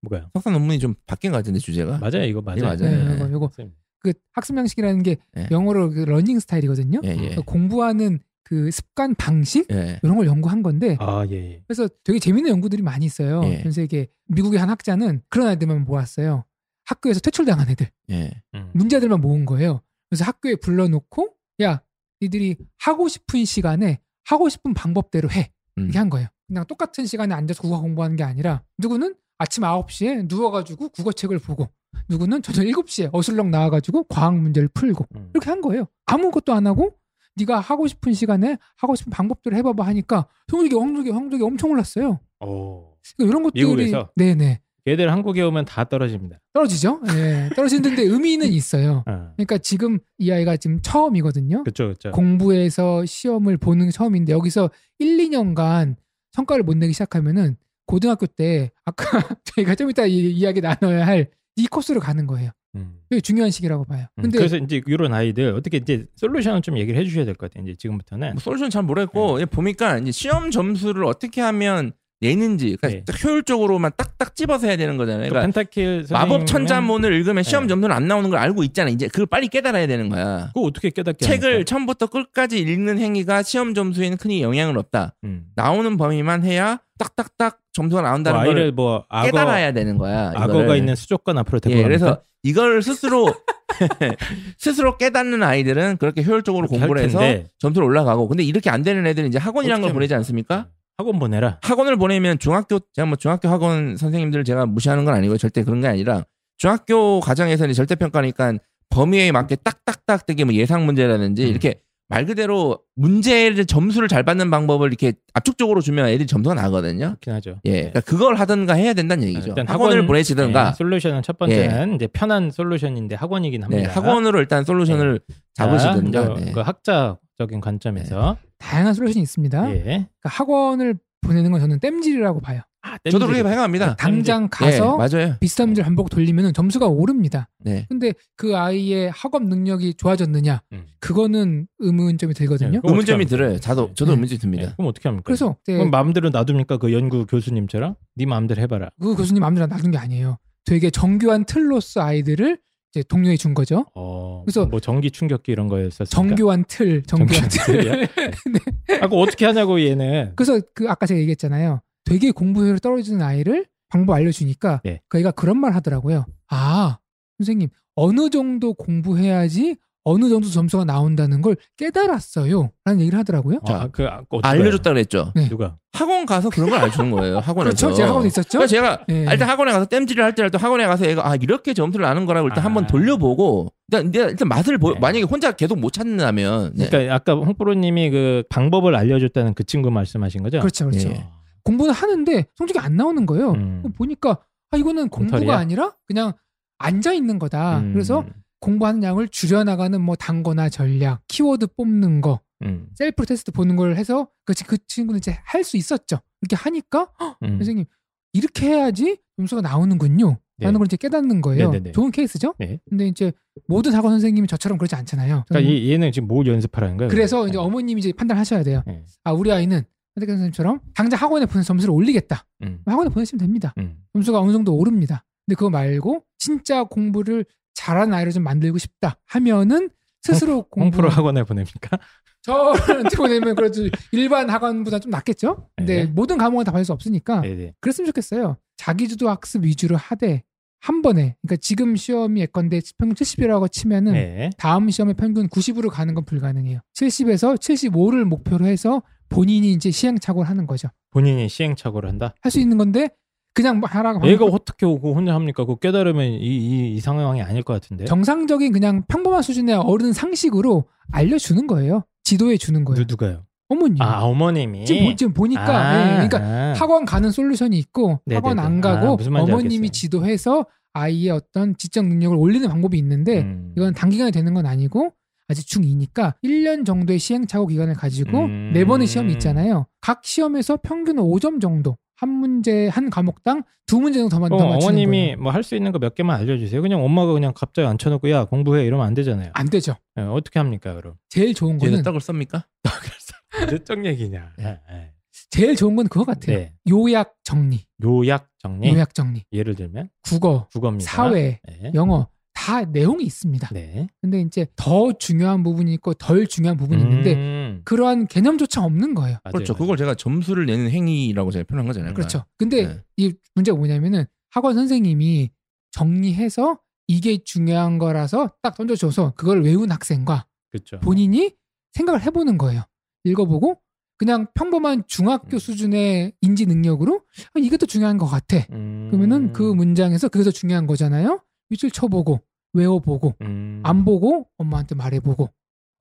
[0.00, 0.30] 뭐가요?
[0.32, 1.98] 석사 논문이 좀 바뀐 것 같은데 주제가.
[1.98, 2.62] 맞아요, 이거 맞아요.
[2.62, 2.76] 맞아요.
[2.78, 3.14] 네, 네.
[3.16, 3.50] 이거, 이거.
[3.98, 5.46] 그 학습 양식이라는 게 네.
[5.50, 7.02] 영어로 그 learning style이거든요.
[7.04, 7.34] 예, 예.
[7.34, 10.00] 그 공부하는 그 습관 방식 예.
[10.02, 11.34] 이런 걸 연구한 건데 아 예.
[11.36, 11.62] 예.
[11.68, 13.42] 그래서 되게 재밌는 연구들이 많이 있어요.
[13.44, 13.62] 예.
[13.62, 16.44] 전 세계 미국의 한 학자는 그런 아이들만 모았어요.
[16.84, 18.42] 학교에서 퇴출당한 애들, 예.
[18.54, 18.70] 음.
[18.74, 19.82] 문제들만 모은 거예요.
[20.08, 21.28] 그래서 학교에 불러놓고
[21.62, 21.80] 야,
[22.20, 25.52] 니들이 하고 싶은 시간에 하고 싶은 방법대로 해.
[25.78, 25.84] 음.
[25.84, 26.26] 이렇게 한 거예요.
[26.48, 31.68] 그냥 똑같은 시간에 앉아서 국어 공부하는 게 아니라 누구는 아침 9시에 누워가지고 국어책을 보고
[32.08, 35.30] 누구는 저녁 7시에 어슬렁 나와가지고 과학 문제를 풀고 음.
[35.32, 35.86] 이렇게 한 거예요.
[36.06, 36.96] 아무것도 안 하고
[37.40, 42.20] 네가 하고 싶은 시간에 하고 싶은 방법대로 해봐봐 하니까 성적이 성적이 성적이 엄청 올랐어요.
[42.40, 42.94] 오.
[43.16, 44.10] 그러니까 이런 것들이 미국에서?
[44.16, 46.40] 네네 걔들 한국에 오면 다 떨어집니다.
[46.54, 47.00] 떨어지죠.
[47.06, 49.04] 네, 떨어지는데 의미는 있어요.
[49.06, 51.62] 아, 그러니까 지금 이 아이가 지금 처음이거든요.
[51.64, 52.10] 그렇죠, 그렇죠.
[52.12, 55.96] 공부에서 시험을 보는 게 처음인데 여기서 1, 2년간
[56.32, 57.56] 성과를 못 내기 시작하면은
[57.86, 59.04] 고등학교 때 아까
[59.44, 62.50] 저희가 좀 이따 이 이야기 나눠야 할 이 코스로 가는 거예요.
[62.76, 62.94] 음.
[63.10, 64.06] 이게 중요한 시기라고 봐요.
[64.18, 67.64] 음, 근데 그래서 이제 이런 아이들 어떻게 이제 솔루션을 좀 얘기를 해주셔야 될 것 같아요.
[67.66, 72.88] 이제 지금부터는 뭐 솔루션 잘 모르겠고 예, 보니까 이제 시험 점수를 어떻게 하면 내는지 그러니까
[72.88, 73.04] 네.
[73.06, 75.24] 딱 효율적으로만 딱딱 집어서 해야 되는 거잖아요.
[75.24, 77.68] 그 그러니까 펜타킬 마법 천자문을 읽으면 시험 네.
[77.68, 78.90] 점수는 안 나오는 걸 알고 있잖아.
[78.90, 80.48] 이제 그걸 빨리 깨달아야 되는 거야.
[80.54, 81.64] 그거 어떻게 깨닫게 책을 합니까?
[81.64, 85.14] 처음부터 끝까지 읽는 행위가 시험 점수에는 큰 영향은 없다.
[85.24, 85.46] 음.
[85.56, 90.32] 나오는 범위만 해야 딱딱딱 점수가 뭐 나온다는 아이를 걸 뭐 악어 깨달아야 되는 거야.
[90.36, 90.76] 악어가 이거를.
[90.76, 91.84] 있는 수족관 앞으로 데리고 예?
[91.84, 93.32] 그래서 이걸 스스로
[94.58, 97.20] 스스로 깨닫는 아이들은 그렇게 효율적으로 공부를 할 해서.
[97.58, 100.14] 점수를 올라가고 근데 이렇게 안 되는 애들은 이제 학원이라는 걸 보내지?
[100.14, 100.68] 않습니까?
[100.98, 101.58] 학원 보내라.
[101.62, 105.86] 학원을 보내면 중학교 제가 뭐 중학교 학원 선생님들 제가 무시하는 건 아니고 절대 그런 게
[105.86, 106.24] 아니라
[106.58, 108.54] 중학교 과정에서는 절대 평가니까
[108.90, 111.48] 범위에 맞게 딱딱딱 되게 뭐 예상 문제라든지 음.
[111.48, 117.06] 이렇게 말 그대로 문제를 점수를 잘 받는 방법을 이렇게 압축적으로 주면 애들이 점수가 나거든요.
[117.20, 117.60] 그렇긴 하죠.
[117.64, 119.48] 예, 그러니까 그걸 하든가 해야 된다는 얘기죠.
[119.50, 123.92] 일단 학원을 학원- 보내시든가 네, 솔루션은 첫 번째는 이제 편한 솔루션인데 학원이긴 네, 합니다.
[123.94, 125.20] 학원으로 일단 솔루션을
[125.54, 126.34] 자, 잡으시든가.
[126.34, 126.52] 그, 네.
[126.52, 129.70] 그 학자적인 관점에서 다양한 솔루션이 있습니다.
[129.70, 129.78] 예.
[129.84, 132.60] 그러니까 학원을 보내는 건 저는 땜질이라고 봐요.
[132.82, 133.26] 아, 저도.
[133.26, 133.94] 그렇게 생각합니다.
[133.96, 135.36] 당장 예, 가서 맞아요.
[135.40, 137.48] 비슷한 문제를 반복 돌리면 점수가 오릅니다.
[137.58, 137.84] 네.
[137.88, 140.62] 근데 그 아이의 학업 능력이 좋아졌느냐?
[140.72, 140.86] 음.
[140.98, 142.70] 그거는 의문점이 들거든요.
[142.70, 143.48] 네, 의문점이 들어요.
[143.48, 143.60] 합니까?
[143.62, 144.14] 저도 저도 네.
[144.14, 144.72] 의문점이 네, 듭니다.
[144.76, 145.24] 그럼 어떻게 합니까?
[145.26, 146.78] 그래서 이제 그럼 마음대로 놔둡니까?
[146.78, 148.90] 그 연구 교수님처럼 네 마음대로 해봐라.
[149.00, 150.38] 그 교수님 마음대로 놔둔 게 아니에요.
[150.64, 152.58] 되게 정교한 틀로서 아이들을
[152.92, 153.86] 이제 독려해 준 거죠.
[153.94, 156.06] 어, 그래서- 뭐 전기 충격기 이런 거였었어요.
[156.06, 157.76] 정교한 틀, 정교한 틀.
[157.84, 157.92] 틀이야?
[159.02, 160.32] 아, 그 어떻게 하냐고 얘는.
[160.34, 161.80] 그래서 그 아까 제가 얘기했잖아요.
[162.10, 165.00] 되게 공부율이 떨어지는 아이를 방법 알려주니까 네.
[165.08, 166.26] 그 애가 그런 말 하더라고요.
[166.48, 166.98] 아
[167.38, 172.70] 선생님 어느 정도 공부해야지 어느 정도 점수가 나온다는 걸 깨달았어요.
[172.84, 173.60] 라는 얘기를 하더라고요.
[173.68, 175.30] 아, 그 아, 어떻게 알려줬다 그랬죠.
[175.36, 175.48] 네.
[175.48, 175.76] 누가?
[175.92, 177.38] 학원 가서 그런 걸 알려주는 거예요.
[177.38, 177.76] 학원에서.
[177.76, 177.94] 그렇죠.
[177.94, 178.58] 제가 학원에 있었죠.
[178.58, 179.26] 그러니까 제가 네.
[179.30, 182.62] 일단 학원에 가서 땜질을 할 때라도 학원에 가서 애가 아 이렇게 점수를 나는 거라고 일단
[182.62, 182.64] 아.
[182.64, 184.98] 한번 돌려보고 일단 내가 일단 맛을 보, 네.
[184.98, 186.88] 만약에 혼자 계속 못 찾는다면 네.
[186.88, 190.58] 그러니까 아까 홍프로님이 그 방법을 알려줬다는 그 친구 말씀하신 거죠?
[190.58, 191.39] 그렇죠, 그렇죠.
[191.60, 191.62] 예.
[191.64, 193.52] 공부는 하는데 성적이 안 나오는 거예요.
[193.52, 193.82] 음.
[193.96, 194.38] 보니까
[194.70, 195.58] 아 이거는 공부가 엉터리야?
[195.58, 196.32] 아니라 그냥
[196.78, 197.80] 앉아 있는 거다.
[197.80, 198.24] 음, 그래서
[198.60, 204.28] 공부하는 양을 줄여나가는 뭐 단권화 전략, 키워드 뽑는 거, 음, self test 보는 걸 해서
[204.44, 206.18] 그, 치- 그 친구는 이제 할 수 있었죠.
[206.42, 207.56] 이렇게 하니까 헉, 음.
[207.58, 207.84] 선생님
[208.32, 210.38] 이렇게 해야지 점수가 나오는군요.
[210.58, 210.66] 네.
[210.66, 211.70] 라는 걸 이제 깨닫는 거예요.
[211.70, 211.92] 네네네.
[211.92, 212.54] 좋은 케이스죠.
[212.58, 212.78] 네.
[212.88, 213.32] 근데 이제
[213.66, 215.44] 모든 학원 선생님이 저처럼 그러지 않잖아요.
[215.48, 217.08] 그러니까 얘, 얘는 지금 뭘 연습하라는 거예요?
[217.10, 218.82] 그래서 이제 어머님이 이제 판단하셔야 돼요.
[218.86, 219.04] 네.
[219.24, 219.82] 아 우리 아이는
[220.14, 222.44] 선생님 선생님처럼 당장 학원에 보내서 점수를 올리겠다.
[222.62, 223.74] 음, 학원에 보내시면 됩니다.
[223.78, 223.96] 음.
[224.12, 225.24] 점수가 어느 정도 오릅니다.
[225.46, 229.90] 근데 그거 말고 진짜 공부를 잘하는 아이를 좀 만들고 싶다 하면은
[230.22, 231.98] 스스로 공부 홍프로 학원에 보냅니까?
[232.42, 235.68] 저한테 보내면 그래도 일반 학원보다 좀 낫겠죠.
[235.76, 236.06] 근데 네.
[236.06, 237.74] 모든 과목은 다 받을 수 없으니까 네네.
[237.80, 238.56] 그랬으면 좋겠어요.
[238.76, 240.42] 자기주도 학습 위주로 하되
[240.80, 244.50] 한 번에 그러니까 지금 시험이 예컨대 평균 70이라고 치면은 네.
[244.56, 246.80] 다음 시험에 평균 90으로 가는 건 불가능해요.
[246.94, 250.88] 70에서 75를 목표로 해서 본인이 이제 시행착오를 하는 거죠.
[251.10, 252.34] 본인이 시행착오를 한다.
[252.42, 253.08] 할 수 있는 건데
[253.54, 255.64] 그냥 뭐 하라고 얘가 어떻게 오고 혼자 합니까?
[255.64, 258.04] 그거 깨달으면 이, 이, 이 상황이 아닐 것 같은데.
[258.04, 262.04] 정상적인 그냥 평범한 수준의 어른 상식으로 알려주는 거예요.
[262.24, 263.00] 지도해 주는 거예요.
[263.00, 263.44] 누, 누가요?
[263.68, 264.02] 어머님.
[264.02, 264.84] 아 어머님이.
[264.84, 266.72] 지금, 보- 지금 보니까 아, 예, 그러니까 아.
[266.76, 268.36] 학원 가는 솔루션이 있고 네네네.
[268.36, 269.90] 학원 안 아, 가고 말인지 어머님이 알겠어요.
[269.92, 273.72] 지도해서 아이의 어떤 지적 능력을 올리는 방법이 있는데 음.
[273.76, 275.12] 이건 단기간에 되는 건 아니고
[275.50, 278.70] 아직 중2니까 1년 정도의 시행착오 기간을 가지고 음.
[278.72, 279.86] 네 번의 시험이 있잖아요.
[280.00, 284.58] 각 시험에서 평균 5점 정도 한 문제 한 과목당 두 문제 정도 더, 맞- 어,
[284.58, 285.36] 더 맞추는 어머님이.
[285.36, 286.80] 뭐 할 수 있는 거 몇 개만 알려주세요.
[286.82, 289.50] 그냥 엄마가 그냥 갑자기 앉혀놓고 야 공부해 이러면 안 되잖아요.
[289.54, 289.96] 안 되죠.
[290.18, 291.14] 예, 어떻게 합니까 그럼?
[291.28, 292.66] 제일 좋은 거는 떡을 썹니까?
[293.74, 294.52] 어떤 얘기냐?
[294.60, 295.12] 예, 예.
[295.50, 296.56] 제일 좋은 건 그거 같아요.
[296.56, 296.72] 네.
[296.88, 298.88] 요약 정리, 요약 정리.
[298.92, 301.10] 요약 정리, 예를 들면 국어, 국어입니다.
[301.10, 301.90] 사회, 네.
[301.94, 302.28] 영어
[302.60, 303.70] 다 내용이 있습니다.
[303.72, 304.06] 네.
[304.20, 309.38] 근데 이제 더 중요한 부분이 있고 덜 중요한 부분이 있는데 음, 그러한 개념조차 없는 거예요.
[309.42, 309.72] 맞아요, 그렇죠.
[309.72, 309.78] 맞아요.
[309.78, 312.12] 그걸 제가 점수를 내는 행위라고 제가 표현한 거잖아요.
[312.12, 312.44] 그렇죠.
[312.58, 313.02] 근데 네.
[313.16, 315.48] 이 문제가 뭐냐면은 학원 선생님이
[315.92, 321.00] 정리해서 이게 중요한 거라서 딱 던져줘서 그걸 외운 학생과 그렇죠.
[321.00, 321.54] 본인이
[321.94, 322.82] 생각을 해보는 거예요.
[323.24, 323.80] 읽어보고
[324.18, 325.58] 그냥 평범한 중학교 음.
[325.58, 327.22] 수준의 인지 능력으로
[327.54, 328.58] 아, 이게 더 중요한 것 같아.
[328.70, 331.42] 음, 그러면은 그 문장에서 그게 더 중요한 거잖아요.
[331.70, 335.50] 밑줄 쳐보고 외워보고 음, 안 보고 엄마한테 말해보고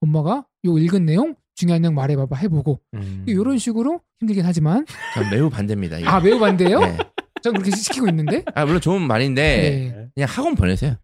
[0.02, 3.24] 엄마가 요 읽은 내용 중요한 내용 말해봐봐 해보고 음.
[3.28, 6.00] 이런 식으로 힘들긴 하지만 전 매우 반대입니다.
[6.00, 6.10] 이거.
[6.10, 6.80] 아 매우 반대요?
[6.80, 6.98] 네.
[7.42, 9.42] 전 그렇게 시키고 있는데 아 물론 좋은 말인데
[9.94, 10.08] 네.
[10.16, 10.96] 그냥 학원 보내세요.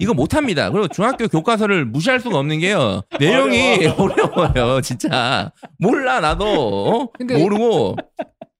[0.00, 0.70] 이거 못합니다.
[0.70, 3.02] 그리고 중학교 교과서를 무시할 수가 없는 게요.
[3.18, 5.50] 내용이 어려워 요, 진짜.
[5.80, 6.44] 몰라, 나도.
[6.88, 7.12] 어?
[7.18, 7.96] 근데- 모르고.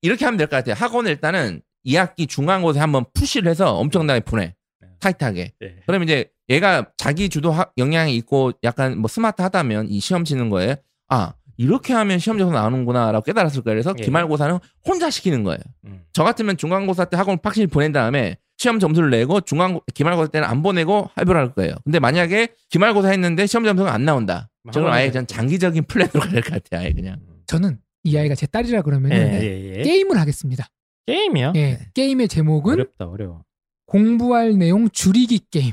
[0.02, 0.74] 이렇게 하면 될 것 같아요.
[0.74, 4.54] 학원을 일단은 2학기 중간고사에 한번 푸시를 해서 엄청나게 보내.
[5.00, 5.52] 타이트하게.
[5.60, 5.76] 네.
[5.86, 10.76] 그럼 이제 얘가 자기 주도 하- 역량이 있고 약간 뭐 스마트하다면 이 시험 치는 거에
[11.08, 13.74] 아, 이렇게 하면 시험 점수 나오는구나라고 깨달았을 거예요.
[13.74, 14.04] 그래서 예.
[14.04, 15.58] 기말고사는 혼자 시키는 거예요.
[15.86, 16.02] 음.
[16.12, 20.62] 저 같으면 중간고사 때 학원 팍실히 보낸 다음에 시험 점수를 내고 중간 기말고사 때는 안
[20.62, 21.74] 보내고 할부를 할 거예요.
[21.84, 24.48] 근데 만약에 기말고사 했는데 시험 점수가 안 나온다.
[24.72, 26.80] 저는 아예 전 장기적인 플랜으로 갈것 같아요.
[26.82, 27.18] 아예 그냥.
[27.46, 29.82] 저는 이 아이가 제 딸이라 예, 그러면 예, 예.
[29.82, 30.66] 게임을 하겠습니다.
[31.06, 31.52] 게임이요?
[31.56, 33.42] 예, 게임의 제목은 어렵다, 어려워.
[33.88, 35.72] 공부할 내용 줄이기 게임.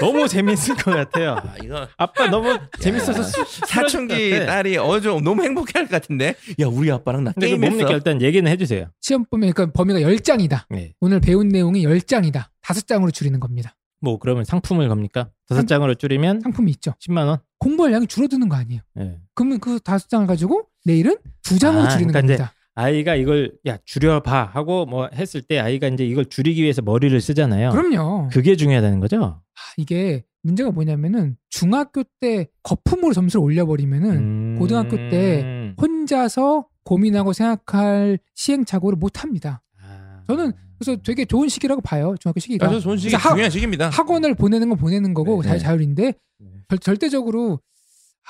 [0.00, 1.36] 너무 재밌을 것 같아요.
[1.36, 4.30] 아, 이거 아빠 너무 재밌어서 수- 사춘기.
[4.46, 6.34] 딸이 어좀 너무 행복해할 것 같은데.
[6.60, 7.92] 야 우리 아빠랑 나그 뭡니까 게임했어.
[7.94, 8.86] 일단 얘기는 해주세요.
[9.00, 10.64] 시험 범위 그러니까 범위가 10장이다.
[10.70, 10.92] 네.
[11.00, 12.46] 오늘 배운 내용이 10장이다.
[12.62, 13.74] 5장으로 줄이는 겁니다.
[14.00, 15.30] 뭐 그러면 상품을 겁니까?
[15.46, 16.94] 다섯 상- 장으로 줄이면 상품이 있죠.
[17.00, 17.38] 10만 원.
[17.58, 18.80] 공부할 양이 줄어드는 거 아니에요.
[18.98, 19.18] 예.
[19.34, 22.54] 그러면 그 다섯 장을 가지고 내일은 두 장으로 아, 줄이는 그러니까 겁니다.
[22.80, 27.70] 아이가 이걸 야 줄여봐 하고 뭐 했을 때 아이가 이제 이걸 줄이기 위해서 머리를 쓰잖아요.
[27.70, 28.28] 그럼요.
[28.32, 29.22] 그게 중요하다는 거죠.
[29.22, 34.56] 아, 이게 문제가 뭐냐면은 중학교 때 거품으로 점수를 올려버리면은 음.
[34.58, 39.62] 고등학교 때 혼자서 고민하고 생각할 시행착오를 못 합니다.
[39.82, 40.22] 아.
[40.26, 42.14] 저는 그래서 되게 좋은 시기라고 봐요.
[42.18, 42.66] 중학교 시기가.
[42.66, 43.90] 아주 좋은 시기 중요한 시기입니다.
[43.90, 45.58] 학원을 보내는 건 보내는 거고 네, 자, 네.
[45.58, 46.48] 자율인데 네.
[46.68, 47.60] 절, 절대적으로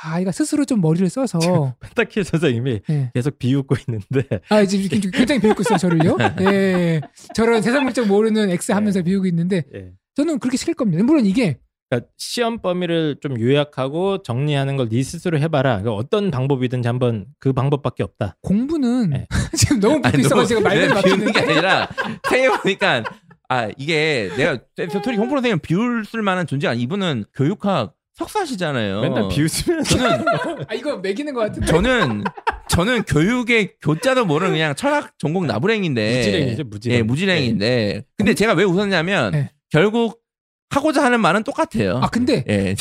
[0.03, 3.11] 아, 아이가 스스로 좀 머리를 써서 펜타킬 선생님이 예.
[3.15, 6.17] 계속 비웃고 있는데 아 지금 굉장히 비웃고 있어요 저를요.
[6.53, 7.01] 예.
[7.35, 9.91] 저런 세상 물정 모르는 X 하면서 비우고 있는데 예.
[10.17, 11.03] 저는 그렇게 시킬 겁니다.
[11.05, 11.59] 물론 이게
[11.89, 15.81] 그러니까 시험 범위를 좀 요약하고 정리하는 걸 네 스스로 해봐라.
[15.81, 18.37] 그러니까 어떤 방법이든지 한번 그 방법밖에 없다.
[18.43, 19.27] 공부는 네.
[19.57, 21.89] 지금 너무 비웃고 있어가지고 말을 내가 비우는 게 아니라
[22.31, 23.05] 생각해보니까
[23.49, 24.59] 아 이게 내가
[24.93, 29.01] 도토리 홍보 선생님 비울 만한 존재가 아니 이분은 교육학 석사시잖아요.
[29.01, 30.25] 맨날 비웃으면 저는
[30.69, 31.67] 아 이거 매기는 것 같은데.
[31.67, 32.25] 저는
[32.69, 36.99] 저는 교육의 교자도 모르는 그냥 철학 전공 나부랭인데 무지랭이죠, 무지랭이.
[36.99, 38.03] 예, 무지랭인데.
[38.17, 39.51] 근데 제가 왜 웃었냐면 네.
[39.71, 40.21] 결국
[40.69, 41.99] 하고자 하는 말은 똑같아요.
[42.03, 42.75] 아 근데 예.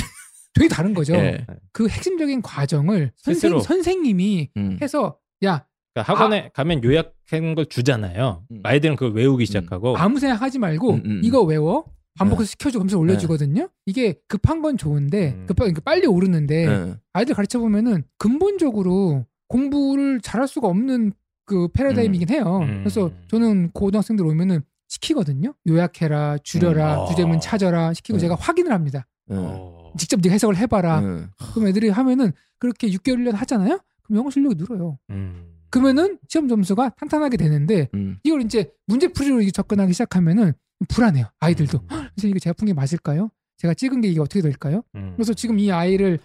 [0.53, 1.13] 되게 다른 거죠.
[1.15, 1.45] 예.
[1.71, 3.59] 그 핵심적인 과정을 스스로.
[3.59, 4.77] 선생, 선생님이 음.
[4.81, 8.43] 해서 야 그러니까 학원에 가면 요약한 걸 주잖아요.
[8.51, 8.59] 음.
[8.63, 11.21] 아이들은 그걸 외우기 시작하고 아무 생각하지 말고 음, 음.
[11.23, 11.85] 이거 외워
[12.17, 13.69] 반복해서 시켜주고 하면서 올려주거든요.
[13.85, 15.45] 이게 급한 건 좋은데 음.
[15.47, 16.95] 급한 그러니까 빨리 오르는데 예.
[17.13, 21.13] 아이들 가르쳐 보면은 근본적으로 공부를 잘할 수가 없는
[21.45, 22.59] 그 패러다임이긴 해요.
[22.61, 22.79] 음.
[22.79, 25.53] 그래서 저는 고등학생들 오면은 시키거든요.
[25.67, 27.07] 요약해라, 줄여라, 음.
[27.09, 27.39] 주제문 어.
[27.39, 28.19] 찾아라 시키고 음.
[28.19, 29.07] 제가 확인을 합니다.
[29.31, 29.35] 예.
[29.35, 29.93] 어.
[29.97, 31.01] 직접 네가 해석을 해봐라.
[31.03, 31.27] 예.
[31.53, 33.79] 그럼 애들이 하면은 그렇게 6개월 1년 하잖아요.
[34.03, 34.99] 그럼 영어 실력이 늘어요.
[35.09, 35.45] 음.
[35.69, 38.17] 그러면은 시험 점수가 탄탄하게 되는데 음.
[38.23, 40.53] 이걸 이제 문제풀이로 접근하기 시작하면은
[40.87, 41.25] 불안해요.
[41.39, 41.77] 아이들도.
[41.79, 41.87] 음.
[41.91, 43.29] 헉, 선생님 이거 제가 푼 게 맞을까요?
[43.57, 44.83] 제가 찍은 게 이게 어떻게 될까요?
[44.95, 45.13] 음.
[45.15, 46.19] 그래서 지금 이 아이를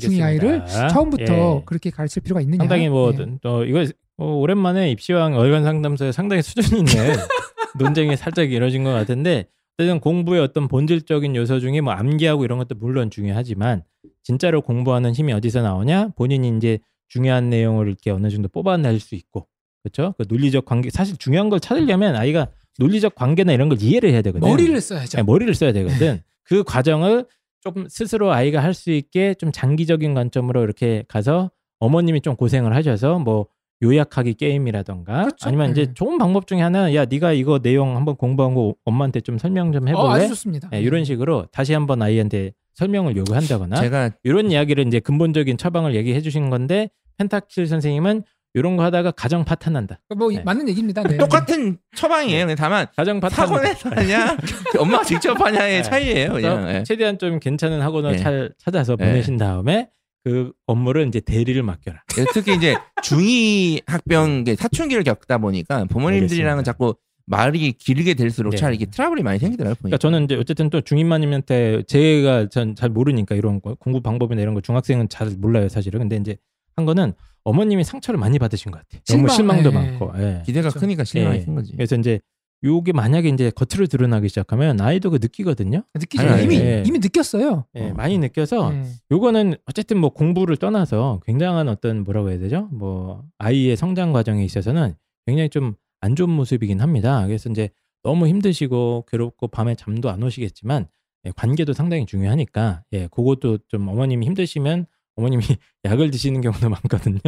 [0.00, 0.22] 중이.
[0.22, 1.62] 아이를 처음부터 예.
[1.64, 2.58] 그렇게 가르칠 필요가 있느냐?
[2.58, 3.48] 상당히 뭐 예.
[3.48, 3.86] 어, 이거
[4.18, 6.84] 어, 오랜만에 입시왕 얼간 상담소에 상당히 수준 있는
[7.78, 12.76] 논쟁이 살짝 이뤄진 것 같은데 어쨌든 공부의 어떤 본질적인 요소 중에 뭐 암기하고 이런 것도
[12.76, 13.82] 물론 중요하지만
[14.22, 19.48] 진짜로 공부하는 힘이 어디서 나오냐 본인이 이제 중요한 내용을 이렇게 어느 정도 뽑아낼 수 있고
[19.82, 24.22] 그렇죠 그 논리적 관계 사실 중요한 걸 찾으려면 아이가 논리적 관계나 이런 걸 이해를 해야
[24.22, 25.18] 되거든요 머리를 써야죠.
[25.18, 26.22] 네, 머리를 써야 되거든.
[26.44, 27.26] 그 과정을
[27.60, 33.18] 좀 스스로 아이가 할 수 있게 좀 장기적인 관점으로 이렇게 가서 어머님이 좀 고생을 하셔서
[33.18, 33.46] 뭐
[33.82, 35.48] 요약하기 게임이라던가 그렇죠.
[35.48, 35.94] 아니면 이제 네.
[35.94, 39.84] 좋은 방법 중에 하나는 야 네가 이거 내용 한번 공부한 거 엄마한테 좀 설명 좀
[39.84, 40.08] 어, 해볼래?
[40.10, 40.68] 아주 좋습니다.
[40.70, 46.20] 네, 이런 식으로 다시 한번 아이한테 설명을 요구한다거나 제가 이런 이야기를 이제 근본적인 처방을 얘기해
[46.22, 50.00] 주신 건데 펜타킬 선생님은 이런 거 하다가 가정 파탄난다.
[50.16, 50.42] 뭐 이- 네.
[50.44, 51.02] 맞는 얘기입니다.
[51.02, 51.16] 네.
[51.16, 52.46] 똑같은 처방이에요.
[52.46, 54.36] 근데 다만 가정 파탄 학원에서 하냐,
[54.78, 55.82] 엄마 가 직접 하냐의 네.
[55.82, 56.32] 차이예요.
[56.32, 56.68] 그냥.
[56.70, 56.82] 예.
[56.84, 58.18] 최대한 좀 괜찮은 학원을 네.
[58.18, 59.06] 잘 찾아서 네.
[59.08, 59.88] 보내신 다음에
[60.22, 62.02] 그 업무를 이제 대리를 맡겨라.
[62.18, 66.62] 예, 특히 이제 중2 학병 사춘기를 겪다 보니까 부모님들이랑은 알겠습니다.
[66.72, 66.94] 자꾸
[67.26, 68.56] 말이 길게 될수록 네.
[68.56, 69.76] 잘 이게 트러블이 많이 생기더라고요.
[69.80, 69.98] 그러니까.
[69.98, 74.60] 저는 이제 어쨌든 또 중인마님한테 제가 전 잘 모르니까 이런 거 공부 방법이나 이런 거
[74.60, 76.00] 중학생은 잘 몰라요 사실은.
[76.00, 76.36] 근데 이제
[76.76, 77.12] 한 거는
[77.44, 79.02] 어머님이 상처를 많이 받으신 것 같아요.
[79.08, 79.74] 너무 실망, 실망도 예.
[79.74, 80.12] 많고.
[80.18, 80.42] 예.
[80.46, 80.80] 기대가 그렇죠.
[80.80, 81.44] 크니까 실망이 예.
[81.44, 81.72] 큰 거지.
[81.72, 82.20] 그래서 이제
[82.62, 85.82] 요게 만약에 이제 겉으로 드러나기 시작하면 아이도 그 느끼거든요.
[85.94, 86.26] 느끼죠.
[86.26, 86.82] 아니, 이미 예.
[86.86, 87.66] 이미 느꼈어요.
[87.74, 87.94] 예, 어.
[87.94, 88.84] 많이 느껴서 네.
[89.10, 92.68] 요거는 어쨌든 뭐 공부를 떠나서 굉장한 어떤 뭐라고 해야 되죠?
[92.72, 94.94] 뭐 아이의 성장 과정에 있어서는
[95.26, 97.26] 굉장히 좀 안 좋은 모습이긴 합니다.
[97.26, 97.70] 그래서 이제
[98.02, 100.86] 너무 힘드시고 괴롭고 밤에 잠도 안 오시겠지만
[101.24, 104.84] 예, 관계도 상당히 중요하니까 예, 그것도 좀 어머님이 힘드시면
[105.16, 105.42] 어머님이
[105.84, 107.18] 약을 드시는 경우도 많거든요.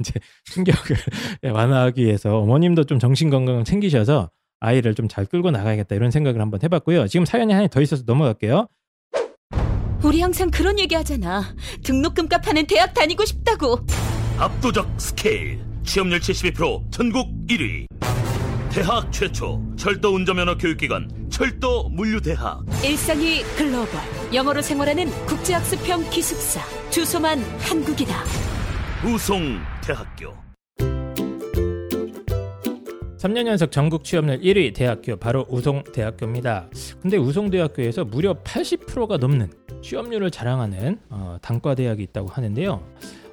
[0.00, 0.12] 이제
[0.46, 0.96] 충격을
[1.44, 6.40] 예, 완화하기 위해서 어머님도 좀 정신 건강을 챙기셔서 아이를 좀 잘 끌고 나가야겠다 이런 생각을
[6.40, 7.06] 한번 해봤고요.
[7.08, 8.68] 지금 사연이 하나 더 있어서 넘어갈게요.
[10.02, 11.54] 우리 항상 그런 얘기 하잖아.
[11.84, 13.78] 등록금 값하는 대학 다니고 싶다고.
[14.38, 17.86] 압도적 스케일 취업률 72% 전국 1위
[18.72, 24.00] 대학 최초 철도 운전면허 교육기관 철도 물류대학 일상이 글로벌.
[24.32, 26.60] 영어로 생활하는 국제학습형 기숙사.
[26.90, 28.14] 주소만 한국이다.
[29.04, 30.34] 우송대학교
[33.18, 36.68] 3년 연속 전국 취업률 1위 대학교 바로 우송대학교입니다.
[37.02, 39.50] 근데 우송대학교에서 무려 80%가 넘는
[39.82, 42.82] 취업률을 자랑하는 어, 단과 대학이 있다고 하는데요.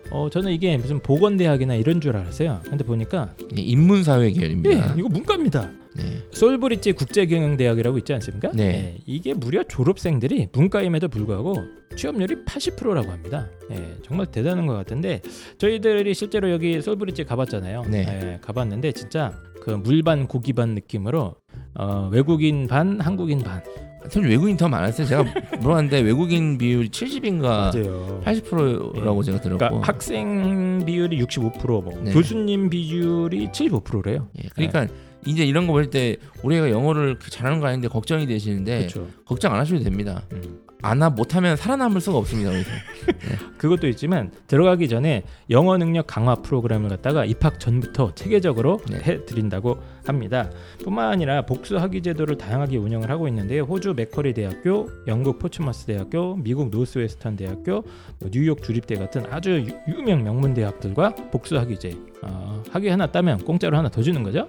[0.09, 2.61] 어, 저는 이게 무슨 보건대학이나 이런 줄 알았어요.
[2.63, 4.95] 근데 보니까 예, 인문사회 예, 계열입니다.
[4.97, 5.71] 이거 문과입니다.
[5.95, 6.21] 네.
[6.31, 8.51] 솔브리지 국제경영대학이라고 있지 않습니까?
[8.53, 8.63] 네.
[8.63, 11.55] 예, 이게 무려 졸업생들이 문과임에도 불구하고
[11.95, 13.49] 취업률이 80%라고 합니다.
[13.71, 15.21] 예, 정말 대단한 것 같은데
[15.57, 17.85] 저희들이 실제로 여기 솔브리지 가봤잖아요.
[17.89, 18.05] 네.
[18.07, 21.35] 예, 가봤는데 진짜 그 물반 고기반 느낌으로
[21.75, 23.61] 어, 외국인 반 한국인 반
[24.03, 25.05] 사실 외국인 더 많았어요.
[25.07, 25.23] 제가
[25.59, 28.21] 물어봤는데 외국인 비율이 70인가 맞아요.
[28.23, 29.57] 80%라고 제가 들었고.
[29.57, 32.11] 그러니까 학생 비율이 65%, 뭐 네.
[32.13, 34.29] 교수님 비율이 75%래요.
[34.43, 34.87] 예, 그러니까
[35.25, 39.07] 이제 이런 거 볼 때 우리가 영어를 그렇게 잘하는 거 아닌데 걱정이 되시는데 그렇죠.
[39.25, 40.23] 걱정 안 하셔도 됩니다.
[40.33, 40.59] 음.
[40.83, 42.51] 안 하 못하면 살아남을 수가 없습니다.
[42.51, 42.69] 그래서
[43.57, 48.99] 그것도 있지만 들어가기 전에 영어 능력 강화 프로그램을 갖다가 입학 전부터 체계적으로 네.
[48.99, 50.49] 해드린다고 합니다.
[50.83, 53.63] 뿐만 아니라 복수 학위 제도를 다양하게 운영을 하고 있는데요.
[53.63, 57.81] 호주 맥커리 대학교, 영국 포츠머스 대학교, 미국 노스웨스턴 대학교,
[58.19, 63.39] 뭐 뉴욕 주립대 같은 아주 유- 유명 명문 대학들과 복수 학위제 어, 학위 하나 따면
[63.39, 64.47] 공짜로 하나 더 주는 거죠.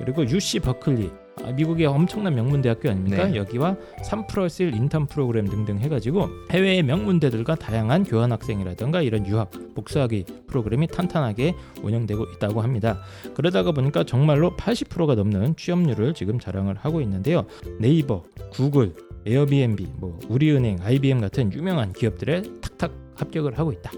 [0.00, 1.10] 그리고 UC 버클리
[1.44, 3.26] 아, 미국의 엄청난 명문 대학교 아닙니까?
[3.26, 3.36] 네.
[3.36, 9.50] 여기와 3 플러스 1 인턴 프로그램 등등 해가지고 해외의 명문대들과 다양한 교환 학생이라든가 이런 유학
[9.74, 13.00] 복수학위 프로그램이 탄탄하게 운영되고 있다고 합니다.
[13.34, 17.46] 그러다가 보니까 정말로 80%가 넘는 취업률을 지금 자랑을 하고 있는데요.
[17.78, 18.94] 네이버, 구글,
[19.26, 23.90] 에어비앤비, 뭐 우리은행, IBM 같은 유명한 기업들에 탁탁 합격을 하고 있다.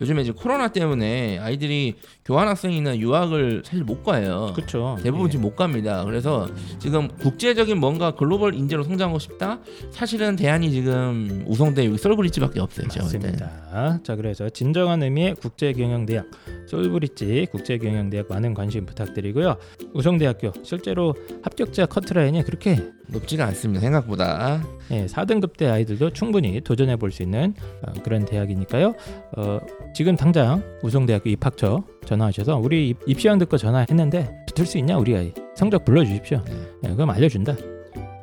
[0.00, 4.52] 요즘에 이제 코로나 때문에 아이들이 교환학생이나 유학을 사실 못 가요.
[4.54, 4.96] 그렇죠.
[5.02, 6.04] 대부분 지금 못 갑니다.
[6.04, 9.60] 그래서 지금 국제적인 뭔가 글로벌 인재로 성장하고 싶다.
[9.90, 12.86] 사실은 대안이 지금 우성대 여기 썰브리지밖에 없어요.
[12.96, 14.00] 맞습니다.
[14.02, 16.26] 자 그래서 진정한 의미의 국제경영대학
[16.66, 19.56] 솔브리지 국제경영대학 많은 관심 부탁드리고요.
[19.92, 22.76] 우성대학교 실제로 합격자 커트라인이 그렇게
[23.08, 23.80] 높지가 않습니다.
[23.80, 24.62] 생각보다.
[24.90, 28.94] 예, 4등급 대 아이들도 충분히 도전해 볼 수 있는 어, 그런 대학이니까요.
[29.36, 29.60] 어,
[29.94, 35.32] 지금 당장 우성대학교 입학처 전화하셔서 우리 입- 입시왕 듣고 전화했는데 붙을 수 있냐 우리 아이
[35.54, 36.42] 성적 불러주십시오.
[36.84, 37.54] 예, 그럼 알려준다.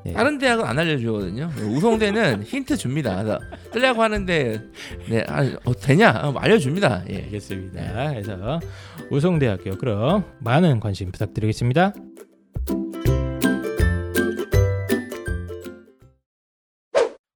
[0.07, 0.11] 예.
[0.13, 1.49] 다른 대학은 안 알려주거든요.
[1.69, 3.39] 우성대는 힌트 줍니다.
[3.71, 4.61] 뜨려고 하는데
[5.09, 6.09] 네, 아, 어, 되냐?
[6.23, 7.03] 어, 알려줍니다.
[7.09, 7.15] 예.
[7.23, 8.09] 알겠습니다.
[8.11, 8.59] 그래서
[9.09, 11.93] 우성대학교 그럼 많은 관심 부탁드리겠습니다.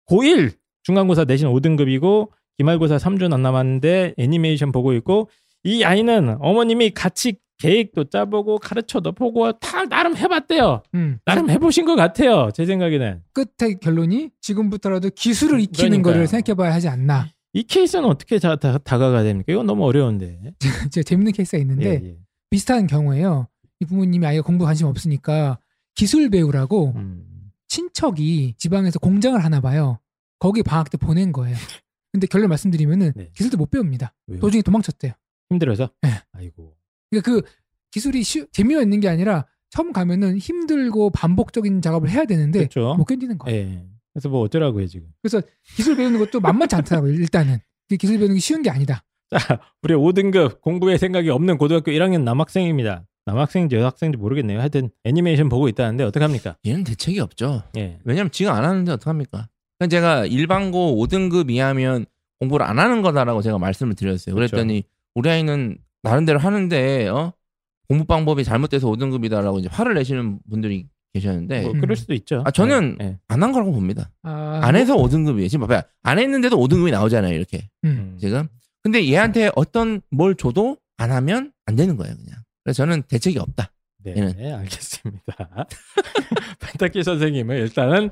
[0.10, 0.52] 고1
[0.84, 5.30] 중간고사 내신 5등급이고 기말고사 3주 안 남았는데 애니메이션 보고 있고
[5.64, 10.84] 이 아이는 어머님이 같이 계획도 짜보고 가르쳐도 보고 다 나름 해봤대요.
[10.94, 11.20] 음.
[11.26, 12.50] 나름 해보신 것 같아요.
[12.54, 16.14] 제 생각에는 끝의 결론이 지금부터라도 기술을 익히는 그러니까요.
[16.14, 17.30] 거를 생각해봐야 하지 않나.
[17.54, 19.54] 이 케이스는 어떻게 다, 다, 다가가야 됩니까?
[19.54, 20.40] 이건 너무 어려운데.
[20.92, 22.18] 제가 재밌는 케이스가 있는데 예, 예.
[22.50, 23.48] 비슷한 경우에요.
[23.80, 25.58] 이 부모님이 아이가 공부 관심 없으니까
[25.96, 27.52] 기술 배우라고 음.
[27.70, 30.00] 친척이 지방에서 공장을 하나 봐요.
[30.40, 31.56] 거기 방학 때 보낸 거예요.
[32.16, 33.30] 근데 결론 말씀드리면은 네.
[33.34, 34.14] 기술도 못 배웁니다.
[34.28, 34.40] 왜요?
[34.40, 35.12] 도중에 도망쳤대요.
[35.50, 35.90] 힘들어서?
[36.02, 36.10] 네.
[36.32, 36.74] 아이고.
[37.10, 37.42] 그러니까 그
[37.92, 42.96] 기술이 쉬, 재미가 있는 게 아니라 처음 가면은 힘들고 반복적인 작업을 해야 되는데 그렇죠.
[42.96, 43.60] 못 견디는 거예요.
[43.60, 43.86] 예.
[44.14, 45.10] 그래서 뭐 어쩌라고요 지금.
[45.22, 45.42] 그래서
[45.76, 47.12] 기술 배우는 것도 만만치 않더라고요.
[47.14, 49.04] 일단은 그 기술 배우는 게 쉬운 게 아니다.
[49.30, 53.06] 자, 우리 5등급 공부에 생각이 없는 고등학교 1학년 남학생입니다.
[53.26, 54.60] 남학생인지 여학생인지 모르겠네요.
[54.60, 56.58] 하여튼 애니메이션 보고 있다는데 어떡합니까?
[56.66, 57.64] 얘는 대책이 없죠.
[57.76, 58.00] 예.
[58.06, 59.50] 왜냐면 지금 안 하는데 어떡합니까?
[59.88, 62.06] 그러니까 제가 일반고 5등급 이하면
[62.40, 64.36] 공부를 안 하는 거다라고 제가 말씀을 드렸어요.
[64.36, 64.52] 그렇죠.
[64.52, 67.34] 그랬더니 우리 아이는 나름대로 하는데 어?
[67.88, 71.80] 공부 방법이 잘못돼서 5등급이다라고 이제 화를 내시는 분들이 계셨는데 뭐 음.
[71.80, 72.44] 그럴 수도 있죠.
[72.46, 73.18] 아, 저는 예.
[73.28, 74.12] 안한 거라고 봅니다.
[74.24, 75.50] 아, 안 해서 5등급이에요.
[75.50, 75.82] 지금 봐봐요.
[76.04, 77.34] 안 했는데도 5등급이 나오잖아요.
[77.34, 78.18] 이렇게 음.
[78.20, 78.48] 지금.
[78.84, 82.16] 근데 얘한테 어떤 뭘 줘도 안 하면 안 되는 거예요.
[82.16, 82.40] 그냥.
[82.64, 83.72] 그래서 저는 대책이 없다.
[84.04, 84.56] 네, 얘는.
[84.56, 85.68] 알겠습니다.
[86.60, 88.10] 펜타키 선생님은 일단은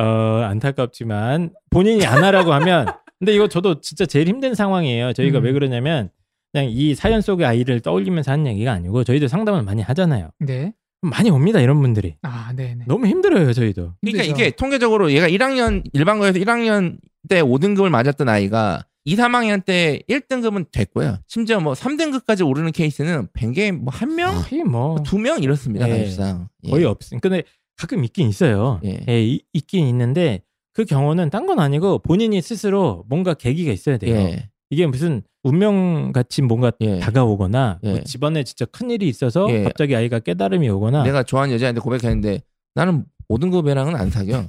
[0.00, 2.86] 어, 안타깝지만 본인이 안 하라고 하면
[3.18, 5.12] 근데 이거 저도 진짜 제일 힘든 상황이에요.
[5.12, 5.44] 저희가 음.
[5.44, 6.10] 왜 그러냐면
[6.52, 10.30] 그냥 이 사연 속의 아이를 떠올리면서 하는 얘기가 아니고 저희도 상담을 많이 하잖아요.
[10.40, 10.72] 네.
[11.02, 12.16] 많이 옵니다 이런 분들이.
[12.22, 12.84] 아, 네, 네.
[12.86, 13.94] 너무 힘들어요 저희도.
[14.00, 14.30] 그러니까 힘들죠.
[14.30, 21.18] 이게 통계적으로 얘가 1학년 일반고에서 1학년 때 5등급을 맞았던 아이가 2, 3학년 때 1등급은 됐고요.
[21.26, 25.88] 심지어 뭐 3등급까지 오르는 케이스는 100개 뭐 한 명, 거의 뭐 두 명 이렇습니다.
[25.88, 25.98] 예.
[26.04, 26.48] 사실상.
[26.64, 26.70] 예.
[26.70, 27.26] 거의 없습니다.
[27.26, 27.44] 근데
[27.80, 28.78] 가끔 있긴 있어요.
[28.84, 29.00] 예.
[29.08, 30.42] 예, 이- 있긴 있는데
[30.74, 34.14] 그 경우는 딴 건 아니고 본인이 스스로 뭔가 계기가 있어야 돼요.
[34.16, 34.50] 예.
[34.68, 36.98] 이게 무슨 운명 같이 뭔가 예.
[37.00, 37.90] 다가오거나 예.
[37.90, 39.62] 뭐 집안에 진짜 큰 일이 있어서 예.
[39.64, 42.42] 갑자기 아이가 깨달음이 오거나 내가 좋아하는 여자한테 고백했는데
[42.74, 44.44] 나는 5등급 애랑은 안 사겨.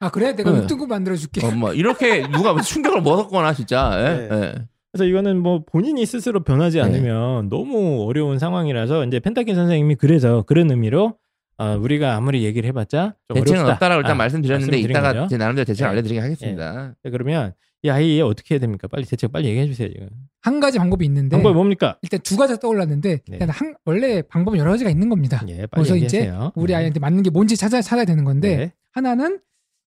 [0.00, 0.34] 아, 그래?
[0.36, 0.66] 내가 네.
[0.66, 1.44] 6등급 만들어 줄게.
[1.46, 3.90] 어, 뭐 이렇게 누가 뭐 충격을 먹었거나 진짜.
[3.98, 4.28] 예?
[4.28, 4.28] 네.
[4.34, 4.54] 예.
[4.92, 6.82] 그래서 이거는 뭐 본인이 스스로 변하지 네.
[6.82, 11.14] 않으면 너무 어려운 상황이라서 이제 펜타킨 선생님이 그래서 그런 의미로
[11.60, 13.74] 어, 우리가 아무리 얘기를 해봤자 좀 대책은 어렵다.
[13.74, 15.26] 없다라고 일단 아, 말씀드렸는데 이따가 거죠.
[15.28, 15.90] 제 나름대로 대책을 예.
[15.90, 16.94] 알려드리게 하겠습니다.
[17.04, 18.88] 자, 그러면 이 아이 어떻게 해야 됩니까?
[18.88, 20.08] 빨리 대책 빨리 얘기해 주세요 지금.
[20.40, 21.98] 한 가지 방법이 있는데 방법이 뭡니까?
[22.00, 23.22] 일단 두 가지가 떠올랐는데 네.
[23.26, 25.44] 일단 한, 원래 방법은 여러 가지가 있는 겁니다.
[25.48, 26.52] 예, 빨리 그래서 이제 얘기하세요.
[26.54, 26.78] 우리 네.
[26.78, 28.72] 아이한테 맞는 게 뭔지 찾아 찾아야 되는 건데 네.
[28.92, 29.38] 하나는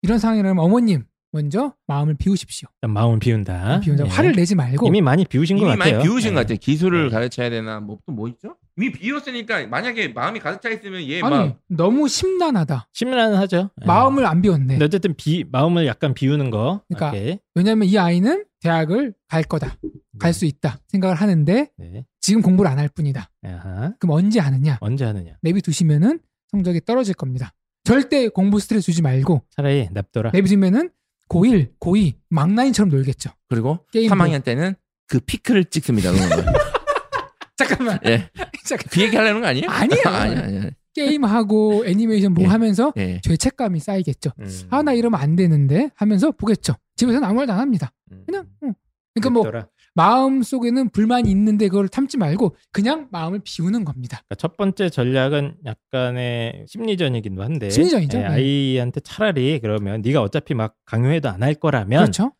[0.03, 2.68] 이런 상황이라면 어머님 먼저 마음을 비우십시오.
[2.81, 3.81] 일단 마음을 비운다.
[3.81, 4.05] 비운다.
[4.05, 4.09] 예.
[4.09, 5.94] 화를 내지 말고 이미 많이 비우신 것 이미 같아요.
[5.97, 6.35] 많이 비우신 예.
[6.35, 6.59] 것 같아요.
[6.59, 7.11] 기술을 네.
[7.11, 8.57] 가르쳐야 되나 뭐또뭐 있죠?
[8.77, 12.88] 이미 비웠으니까 만약에 마음이 가득 차 있으면 얘 아니 막 너무 심란하다.
[12.92, 13.70] 심란하죠.
[13.83, 13.85] 예.
[13.85, 14.75] 마음을 안 비웠네.
[14.75, 16.83] 근데 어쨌든 비 마음을 약간 비우는 거.
[16.88, 17.38] 그러니까 오케이.
[17.57, 19.77] 왜냐하면 이 아이는 대학을 갈 거다.
[20.20, 22.05] 갈 수 있다 생각을 하는데 네.
[22.20, 23.29] 지금 공부를 안 할 뿐이다.
[23.44, 23.92] 아하.
[23.99, 24.79] 그럼 언제 하느냐?
[24.81, 25.33] 언제 하느냐?
[25.42, 26.20] 내비 두시면은
[26.53, 27.53] 성적이 떨어질 겁니다.
[27.83, 30.31] 절대 공부 스트레스 주지 말고 차라리 냅둬라.
[30.31, 30.90] 내비 두면은
[31.29, 33.31] 고1, 고2 막나인처럼 놀겠죠.
[33.49, 34.15] 그리고 게임도.
[34.15, 34.75] 3학년 때는
[35.07, 36.11] 그 피크를 찍습니다.
[37.57, 37.99] 잠깐만.
[38.07, 38.29] 예.
[38.65, 38.87] 잠깐.
[38.91, 39.67] 그 얘기 하려는 거 아니에요?
[39.69, 40.03] 아니에요.
[40.09, 40.71] 아니 아니.
[40.95, 42.51] 게임하고 애니메이션 보고 예.
[42.51, 43.21] 하면서 예.
[43.23, 44.31] 죄책감이 쌓이겠죠.
[44.39, 44.61] 음.
[44.71, 46.75] 아, 나 이러면 안 되는데 하면서 보겠죠.
[46.97, 47.93] 집에서는 아무 말도 안 합니다.
[48.13, 48.23] 음.
[48.27, 48.71] 그냥, 어.
[49.15, 49.65] 그러니까 뭐.
[49.94, 54.18] 마음 속에는 불만이 있는데 그걸 참지 말고 그냥 마음을 비우는 겁니다.
[54.26, 58.18] 그러니까 첫 번째 전략은 약간의 심리전이기도 한데 심리전이죠.
[58.18, 58.28] 예, 네.
[58.28, 62.33] 아이한테 차라리 그러면 네가 어차피 막 강요해도 안 할 거라면 그렇죠.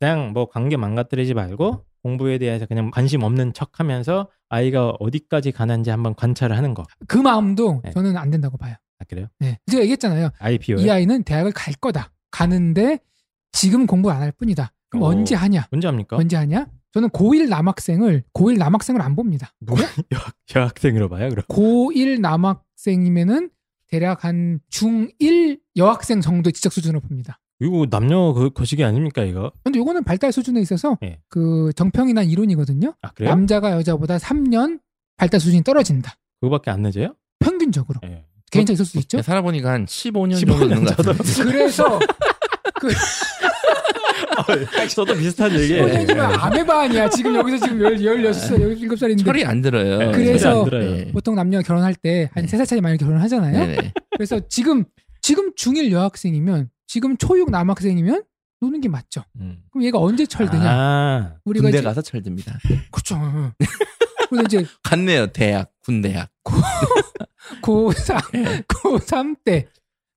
[0.00, 5.90] 그냥 뭐 관계 망가뜨리지 말고 공부에 대해서 그냥 관심 없는 척 하면서 아이가 어디까지 가는지
[5.90, 6.84] 한번 관찰을 하는 거.
[7.06, 7.90] 그 마음도 네.
[7.90, 8.74] 저는 안 된다고 봐요.
[8.98, 9.26] 아, 그래요?
[9.38, 9.58] 네.
[9.70, 10.30] 제가 얘기했잖아요.
[10.38, 10.84] 아이 비워요.
[10.84, 12.10] 이 아이는 대학을 갈 거다.
[12.30, 12.98] 가는데
[13.52, 14.72] 지금 공부 안 할 뿐이다.
[14.88, 15.06] 그럼 오.
[15.06, 15.66] 언제 하냐?
[15.70, 16.16] 언제 합니까?
[16.16, 16.66] 언제 하냐?
[16.92, 19.52] 저는 고1 남학생을 고1 남학생을 안 봅니다.
[19.60, 19.76] 뭐
[20.12, 21.44] 여학, 여학생으로 봐요, 그럼.
[21.48, 23.50] 고1 남학생이면은
[23.88, 27.38] 대략 한 중1 여학생 정도 의 지적 수준으로 봅니다.
[27.60, 29.52] 이거 남녀 그 거시기 아닙니까 이거?
[29.62, 31.20] 근데 요거는 발달 수준에 있어서 예.
[31.28, 32.94] 그 정평이 난 이론이거든요.
[33.02, 33.30] 아 그래요?
[33.30, 34.80] 남자가 여자보다 3년
[35.16, 36.14] 발달 수준이 떨어진다.
[36.40, 37.14] 그거밖에 안 늦어요?
[37.38, 38.00] 평균적으로.
[38.04, 38.24] 예.
[38.50, 39.22] 개인차 있을 수 있죠.
[39.22, 40.96] 살아보니까 한 15년 15년 정도 되는 것.
[40.96, 41.50] 같아요.
[41.50, 41.98] 그래서
[44.90, 45.78] 저도 비슷한 얘기.
[45.78, 47.08] 하지만 아메바 아니야.
[47.08, 49.98] 지금 여기서 지금 16살, 17살인데 철이 안 들어요.
[49.98, 50.90] 네, 그래서 안 들어요.
[50.96, 51.12] 예.
[51.12, 52.42] 보통 남녀가 결혼할 때한 네.
[52.46, 53.52] 3살 차이 많이 결혼하잖아요.
[53.66, 53.92] 네네.
[54.16, 54.84] 그래서 지금
[55.20, 58.24] 지금 중1 여학생이면 지금 초6 남학생이면
[58.60, 59.22] 노는 게 맞죠.
[59.40, 59.62] 음.
[59.70, 60.62] 그럼 얘가 언제 철드냐?
[60.64, 62.58] 아, 우리가 군대 이제 가서 철듭니다.
[62.90, 63.18] 그렇죠.
[64.28, 65.26] 그래서 이제 갔네요.
[65.28, 66.30] 대학, 군대학.
[67.62, 68.62] 고3 예.
[68.68, 69.66] 고3 때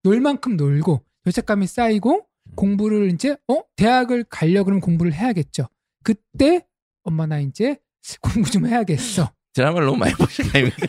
[0.04, 5.68] 놀 만큼 놀고 죄책감이 쌓이고 공부를 이제 어 대학을 가려 그러면 공부를 해야겠죠.
[6.04, 6.66] 그때
[7.04, 7.78] 엄마 나 이제
[8.22, 9.32] 공부 좀 해야겠어.
[9.54, 10.88] 드라마를 너무 많이 보신 거 아닙니까?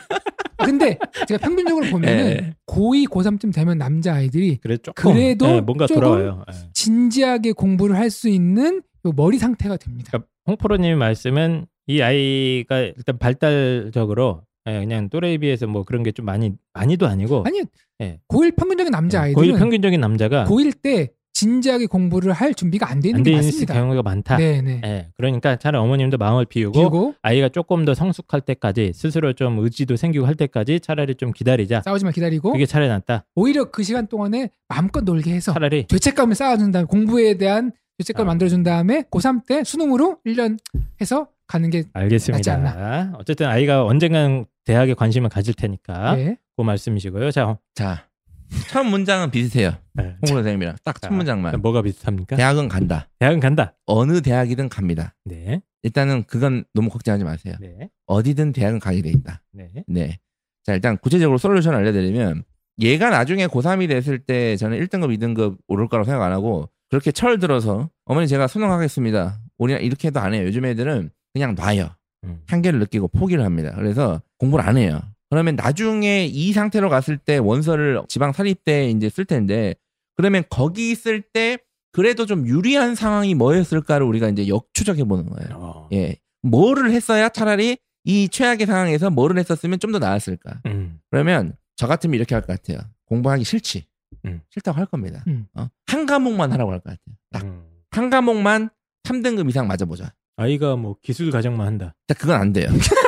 [0.59, 2.55] 아, 근데 제가 평균적으로 보면은 예.
[2.67, 6.45] 고2 고3쯤 되면 남자 아이들이 그래 조금 그래도 예, 뭔가 조금 돌아와요.
[6.53, 6.69] 예.
[6.75, 10.09] 진지하게 공부를 할 수 있는 요 머리 상태가 됩니다.
[10.11, 16.25] 그러니까 홍프로님의 말씀은 이 아이가 일단 발달적으로 예, 그냥 또래에 비해서 뭐 그런 게 좀
[16.27, 17.63] 많이 많이도 아니고 아니
[18.01, 18.19] 예.
[18.29, 23.11] 고1 평균적인 남자 예, 아이들은 고1 평균적인 남자가 고1 때 진지하게 공부를 할 준비가 안돼
[23.11, 23.75] 있는 안게 되는 맞습니다.
[23.75, 24.39] 경우가 많다.
[24.39, 24.81] 네네.
[24.87, 29.97] 예, 그러니까 차라리 어머님도 마음을 비우고 비우고 아이가 조금 더 성숙할 때까지 스스로 좀 의지도
[29.97, 31.83] 생기고 할 때까지 차라리 좀 기다리자.
[31.83, 33.27] 싸우지만 기다리고 그게 차라리 낫다.
[33.35, 38.33] 오히려 그 시간 동안에 마음껏 놀게 해서 차라리 죄책감을 쌓아준 다음에 공부에 대한 죄책감을 아.
[38.33, 40.57] 만들어준 다음에 고3 때 수능으로 1년
[41.03, 43.13] 해서 가는 게 낫지 알겠습니다.
[43.19, 46.39] 어쨌든 아이가 언젠간 대학에 관심을 가질 테니까 네.
[46.57, 47.31] 그 말씀이시고요.
[47.31, 48.06] 자, 자,
[48.71, 49.73] 첫 문장은 비슷해요.
[49.95, 50.05] 네.
[50.23, 51.61] 홍보 선생님이랑 딱첫 자, 문장만.
[51.61, 52.37] 뭐가 비슷합니까?
[52.37, 53.09] 대학은 간다.
[53.19, 53.75] 대학은 간다.
[53.87, 55.15] 어느 대학이든 갑니다.
[55.25, 57.55] 네, 일단은 그건 너무 걱정하지 마세요.
[57.61, 59.43] 네, 어디든 대학은 가게 돼 있다.
[59.53, 59.71] 네.
[59.87, 60.19] 네.
[60.65, 62.45] 자, 일단 구체적으로 솔루션 알려드리면
[62.81, 67.39] 얘가 나중에 고3이 됐을 때 저는 1등급, 2등급 오를 거라고 생각 안 하고 그렇게 철
[67.39, 69.41] 들어서 어머니 제가 수능하겠습니다.
[69.59, 70.45] 우리가 이렇게 해도 안 해요.
[70.45, 71.89] 요즘 애들은 그냥 놔요.
[72.25, 72.43] 음.
[72.49, 73.73] 한계를 느끼고 포기를 합니다.
[73.77, 75.01] 그래서 공부를 안 해요.
[75.31, 79.75] 그러면 나중에 이 상태로 갔을 때 원서를 지방 사립대에 이제 쓸 텐데
[80.17, 81.59] 그러면 거기 있을 때
[81.93, 85.49] 그래도 좀 유리한 상황이 뭐였을까를 우리가 이제 역추적해 보는 거예요.
[85.55, 85.89] 어.
[85.93, 86.17] 예.
[86.43, 90.61] 뭐를 했어야 차라리 이 최악의 상황에서 뭐를 했었으면 좀 더 나았을까.
[90.67, 91.01] 음.
[91.11, 92.79] 그러면 저 같으면 이렇게 할 것 같아요.
[93.07, 93.87] 공부하기 싫지.
[94.27, 94.41] 음.
[94.51, 95.25] 싫다고 할 겁니다.
[95.27, 95.47] 음.
[95.55, 95.69] 어?
[95.87, 97.17] 한 과목만 하라고 할 것 같아요.
[97.33, 97.43] 딱.
[97.45, 97.65] 음.
[97.91, 98.69] 한 과목만
[99.05, 100.13] 3등급 이상 맞아보자.
[100.37, 101.95] 아이가 뭐 기술 과정만 한다.
[102.09, 102.69] 자, 그건 안 돼요.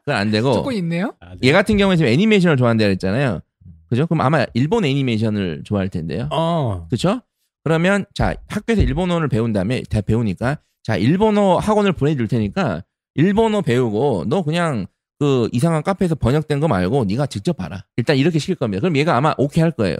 [0.00, 0.52] 그건 안 되고.
[0.52, 1.14] 조건이 있네요.
[1.20, 1.48] 아, 네.
[1.48, 3.40] 얘 같은 경우에 지금 애니메이션을 좋아한다 그랬잖아요.
[3.88, 4.06] 그죠?
[4.06, 6.28] 그럼 아마 일본 애니메이션을 좋아할 텐데요.
[6.30, 7.22] 어, 그렇죠?
[7.64, 12.84] 그러면 자 학교에서 일본어를 배운 다음에 다 배우니까 자 일본어 학원을 보내줄 테니까
[13.14, 14.86] 일본어 배우고 너 그냥
[15.18, 17.84] 그 이상한 카페에서 번역된 거 말고 네가 직접 봐라.
[17.96, 18.80] 일단 이렇게 시킬 겁니다.
[18.80, 19.96] 그럼 얘가 아마 오케이 할 거예요.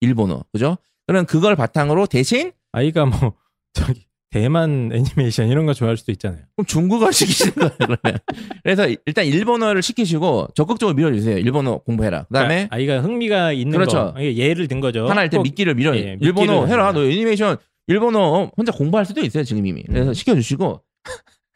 [0.00, 0.76] 일본어 그죠?
[1.06, 3.32] 그럼 그걸 바탕으로 대신 아이가 뭐
[3.72, 6.42] 저기 대만 애니메이션 이런 거 좋아할 수도 있잖아요.
[6.54, 7.70] 그럼 중국어 시키시는 거예요.
[7.78, 8.18] 그러면
[8.62, 11.38] 그래서 일단 일본어를 시키시고 적극적으로 밀어주세요.
[11.38, 12.24] 일본어 공부해라.
[12.28, 14.14] 그 다음에 그러니까 아이가 흥미가 있는 그렇죠.
[14.14, 15.08] 거, 예를 든 거죠.
[15.08, 15.98] 하나 일단 꼭 미끼를 밀어요.
[15.98, 16.86] 예, 일본어 해라.
[16.86, 16.92] 합니다.
[16.92, 17.56] 너 애니메이션
[17.88, 19.42] 일본어 어, 혼자 공부할 수도 있어요.
[19.42, 19.82] 지금 이미.
[19.82, 20.14] 그래서 음.
[20.14, 20.80] 시켜주시고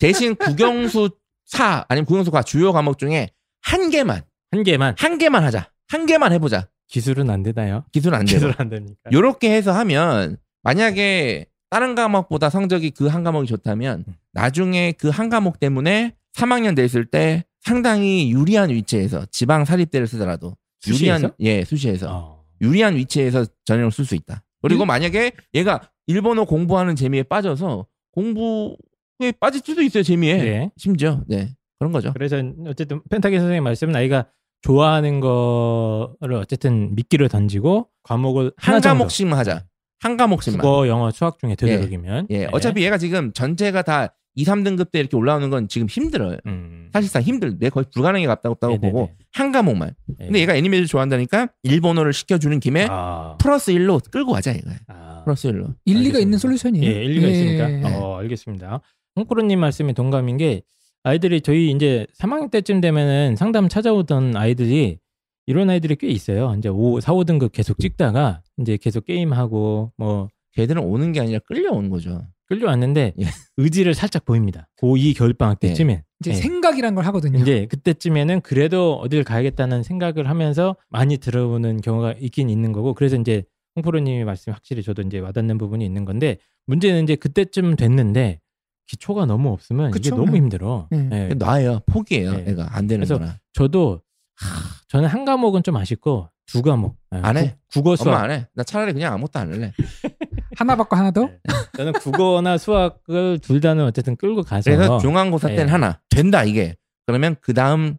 [0.00, 1.10] 대신 국영수
[1.46, 3.30] 4 아니면 국영수가 주요 과목 중에
[3.62, 5.70] 한 개만 한 개만 한 개만 하자.
[5.86, 6.68] 한 개만 해보자.
[6.88, 7.84] 기술은 안 되나요?
[7.92, 8.34] 기술 안 되고.
[8.34, 9.10] 기술 안 됩니까?
[9.12, 14.14] 요렇게 해서 하면 만약에 다른 과목보다 성적이 그 한 과목이 좋다면 음.
[14.32, 21.14] 나중에 그 한 과목 때문에 3학년 됐을 때 상당히 유리한 위치에서 지방 사립대를 쓰더라도 수시에서?
[21.14, 22.44] 유리한 예 수시에서 어.
[22.60, 24.44] 유리한 위치에서 전형을 쓸 수 있다.
[24.62, 24.86] 그리고 음?
[24.86, 30.70] 만약에 얘가 일본어 공부하는 재미에 빠져서 공부에 빠질 수도 있어요 재미에 네.
[30.76, 32.12] 심지어 네 그런 거죠.
[32.12, 34.26] 그래서 어쨌든 펜타기 선생님 말씀은 아이가
[34.62, 39.64] 좋아하는 거를 어쨌든 미끼를 던지고 과목을 한 과목씩만 하자.
[40.04, 40.60] 한 과목씩만.
[40.60, 42.48] 국어, 영어, 수학 중에 되도록이면 예, 네.
[42.52, 46.36] 어차피 얘가 지금 전체가 다 2, 3등급 때 이렇게 올라오는 건 지금 힘들어요.
[46.46, 46.90] 음.
[46.92, 48.92] 사실상 힘들, 내 거의 불가능에 가깝다고 네네네.
[48.92, 49.94] 보고 한 과목만.
[50.18, 50.26] 네.
[50.26, 54.70] 근데 얘가 애니메이션 좋아한다니까 일본어를 시켜주는 김에 아, 플러스 1로 끌고 가자 이거.
[54.88, 55.22] 아.
[55.24, 55.74] 플러스 1로.
[55.86, 56.18] 일리가 알겠습니다.
[56.18, 56.86] 있는 솔루션이에요.
[56.86, 57.32] 예, 일리가 예.
[57.32, 57.88] 있으니까.
[57.98, 58.80] 어, 알겠습니다.
[59.16, 60.62] 홍꾸루님 말씀에 동감인 게
[61.04, 64.98] 아이들이 저희 이제 3학년 때쯤 되면은 상담 찾아오던 아이들이
[65.46, 66.54] 이런 아이들이 꽤 있어요.
[66.58, 71.90] 이제 5, 4, 5등급 계속 찍다가 이제 계속 게임하고 뭐 걔들은 오는 게 아니라 끌려오는
[71.90, 72.26] 거죠.
[72.46, 73.24] 끌려왔는데 예.
[73.56, 74.68] 의지를 살짝 보입니다.
[74.80, 75.68] 고2 겨울방학 예.
[75.68, 76.04] 때쯤에.
[76.20, 76.34] 이제 예.
[76.34, 77.38] 생각이란 걸 하거든요.
[77.38, 83.44] 이제 그때쯤에는 그래도 어딜 가야겠다는 생각을 하면서 많이 들어보는 경우가 있긴 있는 거고 그래서 이제
[83.76, 88.40] 홍프로님이 말씀이 확실히 저도 이제 와닿는 부분이 있는 건데 문제는 이제 그때쯤 됐는데
[88.86, 90.08] 기초가 너무 없으면 그쵸.
[90.08, 90.36] 이게 너무 네.
[90.38, 90.86] 힘들어.
[90.90, 91.28] 네.
[91.30, 91.34] 예.
[91.34, 91.80] 놔요.
[91.86, 92.32] 포기해요.
[92.32, 92.44] 네.
[92.48, 93.38] 애가 안 되는 그래서 거나.
[93.54, 94.02] 저도
[94.36, 97.56] 하, 저는 한 과목은 좀 아쉽고 두 과목 예, 안 해?
[97.72, 98.46] 구- 국어 수학 엄마 안 해.
[98.54, 99.72] 나 차라리 그냥 아무것도 안 할래.
[100.56, 101.24] 하나 받고 하나 더.
[101.26, 101.38] 네.
[101.76, 105.70] 저는 국어나 수학을 둘 다는 어쨌든 끌고 가서 그래서 중간고사 때는 예.
[105.70, 106.00] 하나.
[106.10, 106.76] 된다 이게.
[107.06, 107.96] 그러면 그 다음.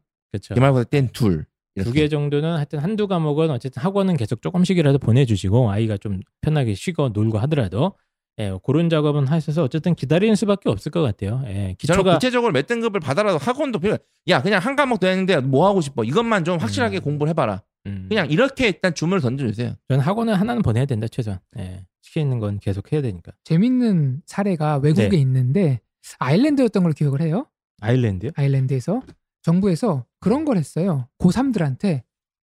[0.54, 1.46] 기말고사 때는 둘.
[1.84, 7.10] 두 개 정도는 하여튼 한두 과목은 어쨌든 학원은 계속 조금씩이라도 보내주시고 아이가 좀 편하게 쉬고
[7.10, 7.96] 놀고 하더라도
[8.40, 11.42] 예, 그런 작업은 하셔서 어쨌든 기다리는 수밖에 없을 것 같아요.
[11.48, 13.98] 예, 기초가 구체적으로 몇 등급을 받아라도 학원도 필요.
[14.28, 16.04] 야 그냥 한 과목 더 했는데 뭐 하고 싶어?
[16.04, 17.02] 이것만 좀 확실하게 음.
[17.02, 17.64] 공부를 해봐라.
[17.88, 19.76] 음, 그냥 이렇게 일단 주문을 던져주세요.
[19.88, 21.40] 저는 학원은 하나는 보내야 된다 최소한.
[21.58, 23.32] 예, 시켜 있는 건 계속 해야 되니까.
[23.44, 25.18] 재밌는 사례가 외국에 네.
[25.18, 25.80] 있는데
[26.20, 27.48] 아일랜드였던 걸 기억을 해요.
[27.82, 28.32] 아일랜드요?
[28.36, 29.02] 아일랜드에서
[29.44, 31.08] 정부에서 그런 걸 했어요.
[31.20, 32.02] 고3들한테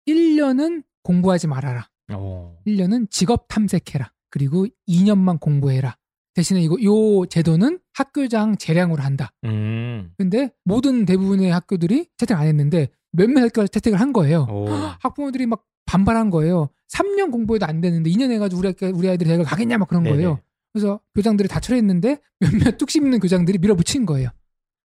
[0.09, 1.89] 1년은 공부하지 말아라.
[2.13, 4.13] 어, 1년은 직업 탐색해라.
[4.33, 5.97] 그리고 2년만 공부해라.
[6.35, 9.33] 대신에 이거 요 제도는 학교장 재량으로 한다.
[9.45, 14.47] 음, 근데 모든 대부분의 학교들이 채택 안 했는데 몇몇 학교가 채택을 한 거예요.
[14.51, 14.67] 오,
[15.01, 16.71] 학부모들이 막 반발한 거예요.
[16.91, 20.17] 3년 공부해도 안 되는데 2년 해가지고 우리, 학교, 우리 아이들이 대학을 가겠냐 막 그런 네네.
[20.17, 20.41] 거예요.
[20.73, 24.31] 그래서 교장들이 다 철회했는데 몇몇 뚝심 있는 교장들이 밀어붙인 거예요.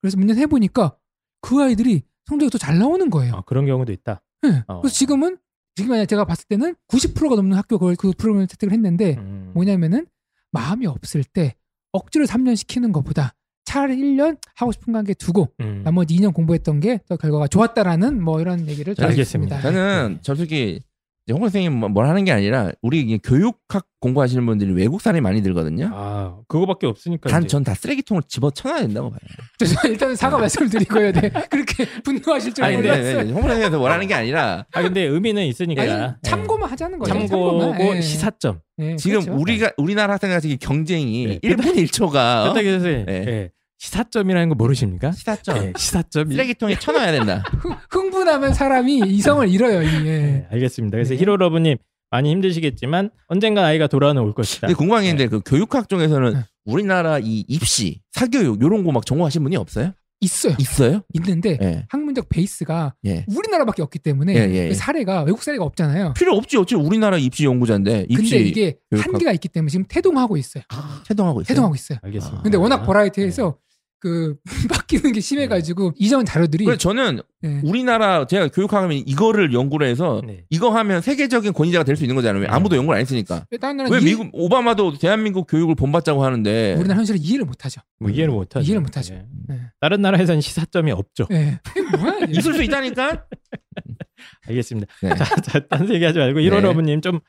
[0.01, 0.97] 그래서 몇년 해보니까
[1.41, 3.35] 그 아이들이 성적이 더 잘 나오는 거예요.
[3.35, 4.23] 아, 그런 경우도 있다.
[4.41, 4.63] 네.
[4.67, 4.81] 어.
[4.81, 5.37] 그래서 지금은
[5.75, 10.07] 지금 만약 제가 봤을 때는 90%가 넘는 학교 그걸 그 프로그램을 채택을 했는데 음, 뭐냐면은
[10.51, 11.55] 마음이 없을 때
[11.91, 13.33] 억지로 3년 시키는 것보다
[13.65, 15.81] 차라리 1년 하고 싶은 관계 두고 음.
[15.83, 19.59] 나머지 2년 공부했던 게 더 결과가 좋았다라는 뭐 이런 얘기를 알겠습니다.
[19.59, 19.61] 드리겠습니다.
[19.61, 20.85] 저는 솔직히 이제
[21.31, 25.89] 홍 선생님 뭐- 뭘 하는 게 아니라 우리 교육학 공부하시는 분들이 외국 사람이 많이 들거든요.
[25.91, 27.29] 아, 그거밖에 없으니까.
[27.29, 27.47] 단.
[27.47, 29.19] 전 다 쓰레기통을 집어 쳐놔야 된다고 봐요.
[29.57, 31.11] 저 일단 사과 말씀을 드리고요.
[31.13, 31.31] 네.
[31.49, 33.19] 그렇게 분노하실 줄 아니, 몰랐어요.
[33.33, 35.81] 홍 선생님께서 뭘 하는 게 아니라 아, 근데 의미는 있으니까.
[35.81, 36.11] 아니, 예.
[36.21, 37.27] 참고만 하자는 거예요.
[37.27, 38.01] 참고고.
[38.01, 38.59] 시사점.
[38.79, 39.39] 예, 지금 그렇죠.
[39.41, 41.39] 우리가 우리나라 지금 경쟁이 네.
[41.39, 43.13] 1분 1초가 펜타기 선생님, 네.
[43.27, 43.51] 예.
[43.77, 45.11] 시사점이라는 거 모르십니까?
[45.11, 46.33] 시사점 예, 시사점이.
[46.33, 47.43] 쓰레기통에 쳐놔야 된다.
[47.59, 49.81] 흥- 흥분하면 사람이 이성을 잃어요.
[49.83, 50.17] 이, 예.
[50.21, 50.95] 네, 알겠습니다.
[50.95, 51.19] 그래서 네.
[51.19, 51.77] 히로러브님
[52.11, 54.67] 많이 힘드시겠지만 언젠가 아이가 돌아오는 올 것이다.
[54.67, 56.39] 근데 게 있는데 그 교육학 중에서는 네.
[56.65, 59.91] 우리나라 이 입시, 사교육 요런 거 막 전공하신 분이 없어요?
[60.25, 60.55] 있어요.
[60.59, 61.01] 있어요?
[61.13, 61.85] 있는데 예.
[61.89, 63.25] 학문적 베이스가 예.
[63.27, 64.67] 우리나라밖에 없기 때문에 예, 예, 예.
[64.69, 66.13] 그 사례가 외국 사례가 없잖아요.
[66.15, 70.37] 필요 없지 어찌 우리나라 입시 연구자인데 입시 근데 이게 교육학- 한계가 있기 때문에 지금 태동하고
[70.37, 70.63] 있어요.
[71.07, 71.47] 태동하고 있어요.
[71.47, 71.99] 태동하고 있어요.
[72.01, 72.41] 알겠습니다.
[72.43, 73.57] 근데 워낙 아, 버라이티해서
[73.99, 74.35] 그
[74.69, 77.61] 바뀌는 게 심해가지고 이전 자료들이 그래서 저는 예.
[77.63, 80.43] 우리나라 제가 교육학하면 이거를 연구를 해서 네.
[80.49, 82.41] 이거 하면 세계적인 권위자가 될 수 있는 거잖아요.
[82.41, 82.53] 왜 네.
[82.53, 83.45] 아무도 연구를 안 했으니까.
[83.59, 87.81] 다른 나라 왜 이해- 미국 오바마도 대한민국 교육을 본받자고 하는데 우리나라 현실을 이해를 못하죠.
[87.99, 88.63] 뭐 이해를 못하죠.
[88.65, 89.13] 이해를 못하죠.
[89.15, 89.25] 예.
[89.51, 89.59] 예.
[89.79, 91.27] 다른 나라에서는 시사점이 없죠.
[91.31, 91.59] 예.
[91.71, 92.19] 이게 뭐야.
[92.29, 93.25] 있을 수 있다니까.
[94.47, 94.87] 알겠습니다.
[95.01, 95.09] 네.
[95.15, 97.19] 자, 자, 딴 얘기하지 말고 히로러브님 좀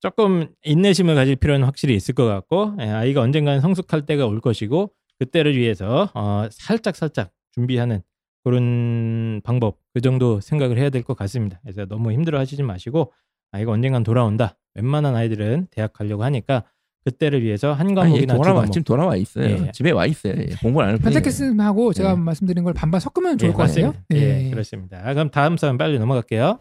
[0.00, 4.92] 조금 인내심을 가질 필요는 확실히 있을 것 같고 예, 아이가 언젠가는 성숙할 때가 올 것이고
[5.18, 8.00] 그때를 위해서 어, 살짝 살짝 준비하는
[8.44, 11.58] 그런 방법 그 정도 생각을 해야 될 것 같습니다.
[11.62, 13.12] 그래서 너무 힘들어 하시지 마시고
[13.50, 14.56] 아이가 언젠간 돌아온다.
[14.74, 16.64] 웬만한 아이들은 대학 가려고 하니까
[17.04, 19.66] 그때를 위해서 한 과목이나 두 돌아와 지금 돌아와 있어요.
[19.66, 19.72] 예.
[19.72, 20.34] 집에 와 있어요.
[20.36, 20.46] 예.
[20.62, 21.14] 공부를 안할 뿐이에요.
[21.14, 22.14] 펜타키스하고 제가 예.
[22.14, 23.86] 말씀드린 걸 반반 섞으면 좋을 예, 것 같아요.
[24.08, 24.14] 맞습니다.
[24.14, 25.00] 예, 그렇습니다.
[25.02, 26.58] 아, 그럼 다음 사연 빨리 넘어갈게요.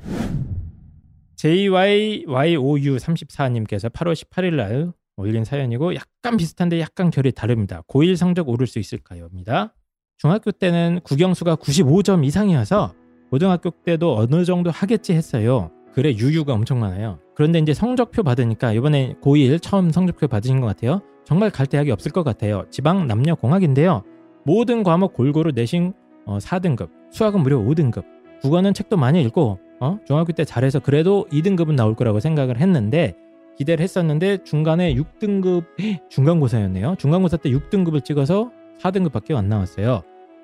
[1.36, 7.82] JYYOU34님께서 8월 18일 날 올린 사연이고 약간 비슷한데 약간 결이 다릅니다.
[7.88, 9.74] 고1 성적 오를 수 있을까요?입니다.
[10.18, 12.94] 중학교 때는 국영수가 95점 이상이어서
[13.32, 15.72] 고등학교 때도 어느 정도 하겠지 했어요.
[15.94, 17.20] 글에 유유가 엄청 많아요.
[17.36, 21.02] 그런데 이제 성적표 받으니까 이번에 고1 처음 성적표 받으신 것 같아요.
[21.26, 22.66] 정말 갈 대학이 없을 것 같아요.
[22.70, 24.04] 지방 남녀 공학인데요.
[24.46, 25.94] 모든 과목 골고루 내신
[26.26, 28.06] 어, 4등급, 수학은 무려 5등급.
[28.42, 30.00] 국어는 책도 많이 읽고 어?
[30.06, 33.16] 중학교 때 잘해서 그래도 2등급은 나올 거라고 생각을 했는데
[33.58, 35.66] 기대를 했었는데 중간에 6등급
[36.10, 36.96] 중간고사였네요.
[36.98, 40.04] 중간고사 때 6등급을 찍어서 4등급밖에 안 나왔어요.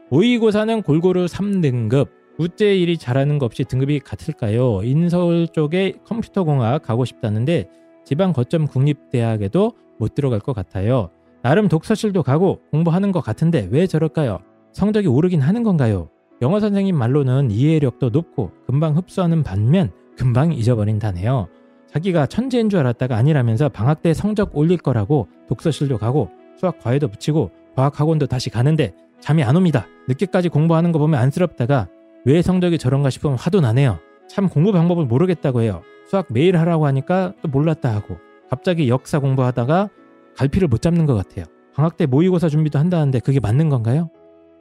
[0.09, 2.09] 모의고사는 골고루 3등급.
[2.39, 4.81] 우째 일이 잘하는 거 없이 등급이 같을까요?
[4.83, 7.69] 인서울 쪽에 컴퓨터공학 가고 싶다는데
[8.05, 11.09] 지방 거점 국립대학에도 못 들어갈 것 같아요.
[11.43, 14.39] 나름 독서실도 가고 공부하는 것 같은데 왜 저럴까요?
[14.71, 16.09] 성적이 오르긴 하는 건가요?
[16.41, 21.47] 영어 선생님 말로는 이해력도 높고 금방 흡수하는 반면 금방 잊어버린다네요.
[21.93, 27.51] 자기가 천재인 줄 알았다가 아니라면서 방학 때 성적 올릴 거라고 독서실도 가고 수학 과외도 붙이고
[27.75, 29.85] 과학 학원도 다시 가는데 잠이 안 옵니다.
[30.07, 31.87] 늦게까지 공부하는 거 보면 안쓰럽다가
[32.25, 33.99] 왜 성적이 저런가 싶으면 화도 나네요.
[34.27, 35.83] 참 공부 방법을 모르겠다고 해요.
[36.09, 38.17] 수학 매일 하라고 하니까 또 몰랐다 하고
[38.49, 39.89] 갑자기 역사 공부하다가
[40.35, 41.45] 갈피를 못 잡는 것 같아요.
[41.75, 44.09] 방학 때 모의고사 준비도 한다는데 그게 맞는 건가요?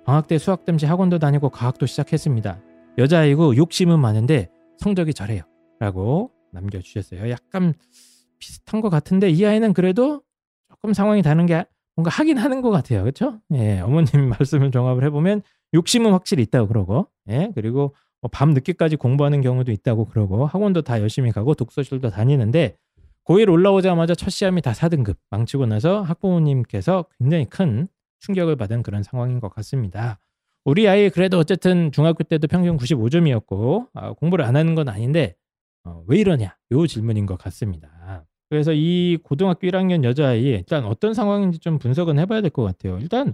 [0.04, 2.60] 방학 때 수학 땜시 학원도 다니고 과학도 시작했습니다.
[2.98, 5.42] 여자아이고 욕심은 많은데 성적이 저래요.
[5.80, 7.28] 라고 남겨주셨어요.
[7.30, 7.74] 약간
[8.38, 10.22] 비슷한 것 같은데 이 아이는 그래도
[10.68, 11.64] 조금 상황이 다른 게
[11.96, 13.02] 뭔가 하긴 하는 것 같아요.
[13.02, 13.40] 그렇죠?
[13.54, 15.42] 예, 어머님 말씀을 종합을 해보면
[15.74, 21.32] 욕심은 확실히 있다고 그러고 예, 그리고 뭐밤 늦게까지 공부하는 경우도 있다고 그러고 학원도 다 열심히
[21.32, 22.76] 가고 독서실도 다니는데
[23.24, 27.88] 고1 올라오자마자 첫 시험이 다 4등급 망치고 나서 학부모님께서 굉장히 큰
[28.20, 30.18] 충격을 받은 그런 상황인 것 같습니다.
[30.64, 35.34] 우리 아이 그래도 어쨌든 중학교 때도 평균 95점이었고 아, 공부를 안 하는 건 아닌데
[35.84, 37.88] 어, 왜 이러냐 요 질문인 것 같습니다.
[38.50, 42.98] 그래서 이 고등학교 1학년 여자아이 일단 어떤 상황인지 좀 분석은 해봐야 될 것 같아요.
[42.98, 43.32] 일단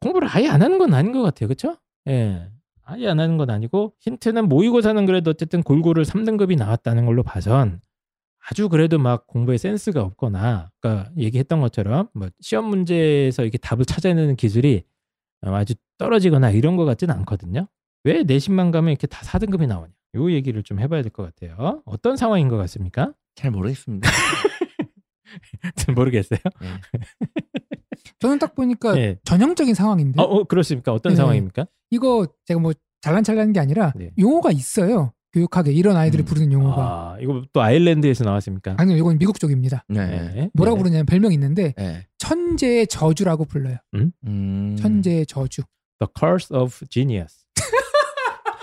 [0.00, 1.46] 공부를 아예 안 하는 건 아닌 것 같아요.
[1.48, 1.76] 그렇죠?
[2.08, 2.48] 예.
[2.82, 7.80] 아예 안 하는 건 아니고 힌트는 모의고사는 그래도 어쨌든 골고루 3등급이 나왔다는 걸로 봐선
[8.48, 14.34] 아주 그래도 막 공부에 센스가 없거나 그러니까 얘기했던 것처럼 뭐 시험 문제에서 이렇게 답을 찾아내는
[14.34, 14.82] 기술이
[15.46, 17.68] 어, 아주 떨어지거나 이런 것 같지는 않거든요.
[18.02, 19.92] 왜 내신만 가면 이렇게 다 4등급이 나오냐?
[20.14, 21.82] 요 얘기를 좀 해봐야 될 것 같아요.
[21.84, 23.12] 어떤 상황인 것 같습니까?
[23.34, 24.08] 잘 모르겠습니다.
[25.94, 26.40] 모르겠어요.
[26.60, 26.68] 네.
[28.18, 29.18] 저는 딱 보니까 예.
[29.24, 30.92] 전형적인 상황인데 어, 어, 그렇습니까?
[30.92, 31.16] 어떤 네.
[31.16, 31.66] 상황입니까?
[31.90, 34.10] 이거 제가 뭐 잘난잘난 게 아니라 네.
[34.18, 35.12] 용어가 있어요.
[35.32, 36.24] 교육학에 이런 아이들이 음.
[36.24, 36.82] 부르는 용어가.
[36.82, 38.74] 아, 이거 또 아일랜드에서 나왔습니까?
[38.78, 39.84] 아니요, 이건 미국 쪽입니다.
[39.88, 40.06] 네.
[40.06, 40.50] 네.
[40.54, 40.82] 뭐라고 네.
[40.82, 42.04] 부르냐면 별명이 있는데 네.
[42.18, 43.76] 천재의 저주라고 불러요.
[43.94, 44.76] 음.
[44.76, 45.62] 천재의 저주.
[46.00, 47.44] The Curse of Genius.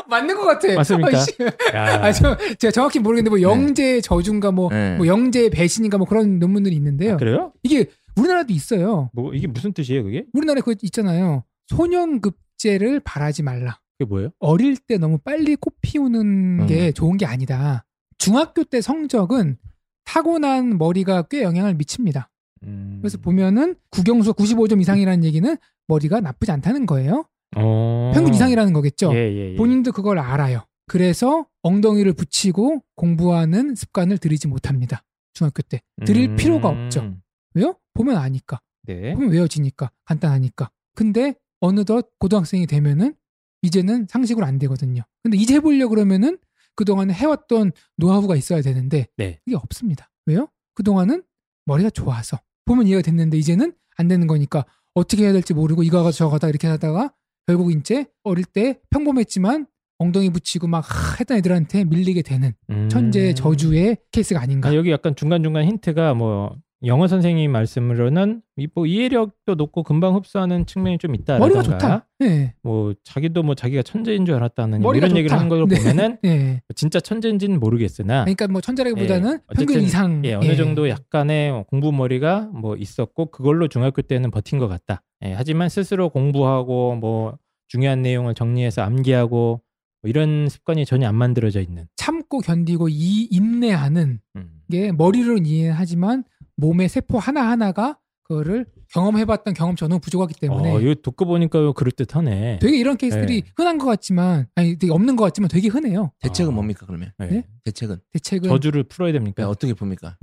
[0.10, 0.74] 맞는 것 같아.
[0.74, 1.18] 맞습니까?
[1.74, 4.96] 아, 저, 제가 정확히 모르겠는데 뭐 영재의 저주인가 뭐, 네.
[4.98, 7.14] 뭐 영재의 배신인가 뭐 그런 논문들이 있는데요.
[7.14, 7.54] 아, 그래요?
[7.64, 7.86] 이게
[8.16, 9.10] 우리나라도 있어요.
[9.14, 10.26] 뭐 이게 무슨 뜻이에요, 그게?
[10.34, 11.44] 우리나라에 그거 있잖아요.
[11.68, 13.80] 소년급제를 바라지 말라.
[13.98, 14.30] 그게 뭐예요?
[14.40, 16.68] 어릴 때 너무 빨리 꽃 피우는 음.
[16.68, 17.86] 게 좋은 게 아니다.
[18.18, 19.58] 중학교 때 성적은
[20.06, 22.30] 타고난 머리가 꽤 영향을 미칩니다.
[22.64, 23.00] 음.
[23.02, 25.56] 그래서 보면은 국영수 95점 이상이라는 얘기는
[25.88, 27.26] 머리가 나쁘지 않다는 거예요.
[27.56, 28.12] 어.
[28.14, 29.14] 평균 이상이라는 거겠죠.
[29.14, 29.56] 예, 예, 예.
[29.56, 30.66] 본인도 그걸 알아요.
[30.88, 35.04] 그래서 엉덩이를 붙이고 공부하는 습관을 들이지 못합니다.
[35.34, 35.82] 중학교 때.
[36.06, 36.36] 들일 음.
[36.36, 37.14] 필요가 없죠.
[37.54, 37.76] 왜요?
[37.94, 38.60] 보면 아니까.
[38.84, 39.14] 네.
[39.14, 39.92] 보면 외워지니까.
[40.06, 40.70] 간단하니까.
[40.96, 43.16] 근데 어느덧 고등학생이 되면은
[43.62, 45.04] 이제는 상식으로 안 되거든요.
[45.24, 46.38] 근데 이제 해보려고 그러면은
[46.76, 49.40] 그동안 해왔던 노하우가 있어야 되는데 네.
[49.44, 50.10] 그게 없습니다.
[50.26, 50.48] 왜요?
[50.76, 51.24] 그동안은
[51.66, 56.18] 머리가 좋아서 보면 이해가 됐는데 이제는 안 되는 거니까 어떻게 해야 될지 모르고 이거 가서
[56.18, 57.14] 저거 가다 이렇게 하다가
[57.48, 59.68] 결국 이제 어릴 때 평범했지만
[60.00, 62.90] 엉덩이 붙이고 막 하, 했던 애들한테 밀리게 되는 음.
[62.90, 64.70] 천재 저주의 케이스가 아닌가.
[64.70, 70.68] 아, 여기 약간 중간중간 힌트가 뭐 영어 선생님 말씀으로는 이- 뭐 이해력도 높고 금방 흡수하는
[70.68, 71.40] 측면이 좀 있다.
[71.40, 72.06] 머리가 좋다.
[72.20, 72.54] 네.
[72.62, 75.38] 뭐 자기도 뭐 자기가 천재인 줄 알았다는 뭐 이런 얘기를 좋다.
[75.40, 75.78] 하는 걸로 네.
[75.80, 76.62] 보면은 네.
[76.76, 80.22] 진짜 천재인지는 모르겠으나 그러니까 뭐 천재라기보다는 예, 평균 이상.
[80.26, 80.56] 예, 어느 예.
[80.56, 85.02] 정도 약간의 공부 머리가 뭐 있었고 그걸로 중학교 때는 버틴 것 같다.
[85.26, 87.38] 예, 하지만 스스로 공부하고 뭐
[87.68, 89.62] 중요한 내용을 정리해서 암기하고
[90.02, 91.88] 뭐 이런 습관이 전혀 안 만들어져 있는.
[91.96, 94.62] 참고 견디고 이 인내하는 음.
[94.70, 96.24] 게 머리로는 이해하지만
[96.56, 101.92] 몸의 세포 하나 하나가 그거를 경험해봤던 경험치 너무 부족하기 때문에 어, 이거 듣고 보니까 그럴
[101.92, 102.60] 듯하네.
[102.62, 103.52] 되게 이런 케이스들이 네.
[103.56, 106.12] 흔한 것 같지만 아니 되게 없는 것 같지만 되게 흔해요.
[106.20, 106.56] 대책은 아.
[106.56, 107.12] 뭡니까 그러면?
[107.18, 107.28] 네.
[107.28, 107.44] 네?
[107.66, 109.48] 대책은 대책은 저주를 풀어야 네, 됩니까?
[109.50, 110.18] 어떻게 봅니까?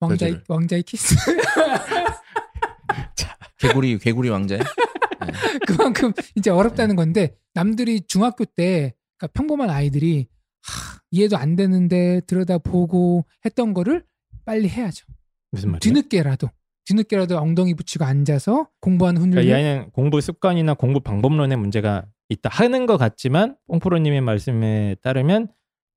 [0.00, 0.44] 왕자의 저주를.
[0.48, 1.14] 왕자의 키스
[3.60, 4.60] 개구리 개구리 왕자의
[5.66, 10.28] 그만큼 이제 어렵다는 건데 남들이 중학교 때 그러니까 평범한 아이들이
[10.62, 14.04] 하, 이해도 안 되는데 들여다 보고 했던 거를
[14.44, 15.06] 빨리 해야죠.
[15.50, 15.80] 무슨 말이에요?
[15.80, 16.48] 뒤늦게라도
[16.86, 22.48] 뒤늦게라도 엉덩이 붙이고 앉아서 공부하는 훈련을 그러니까 이 아이는 공부 습관이나 공부 방법론에 문제가 있다
[22.52, 25.48] 하는 것 같지만 뽕프로님의 말씀에 따르면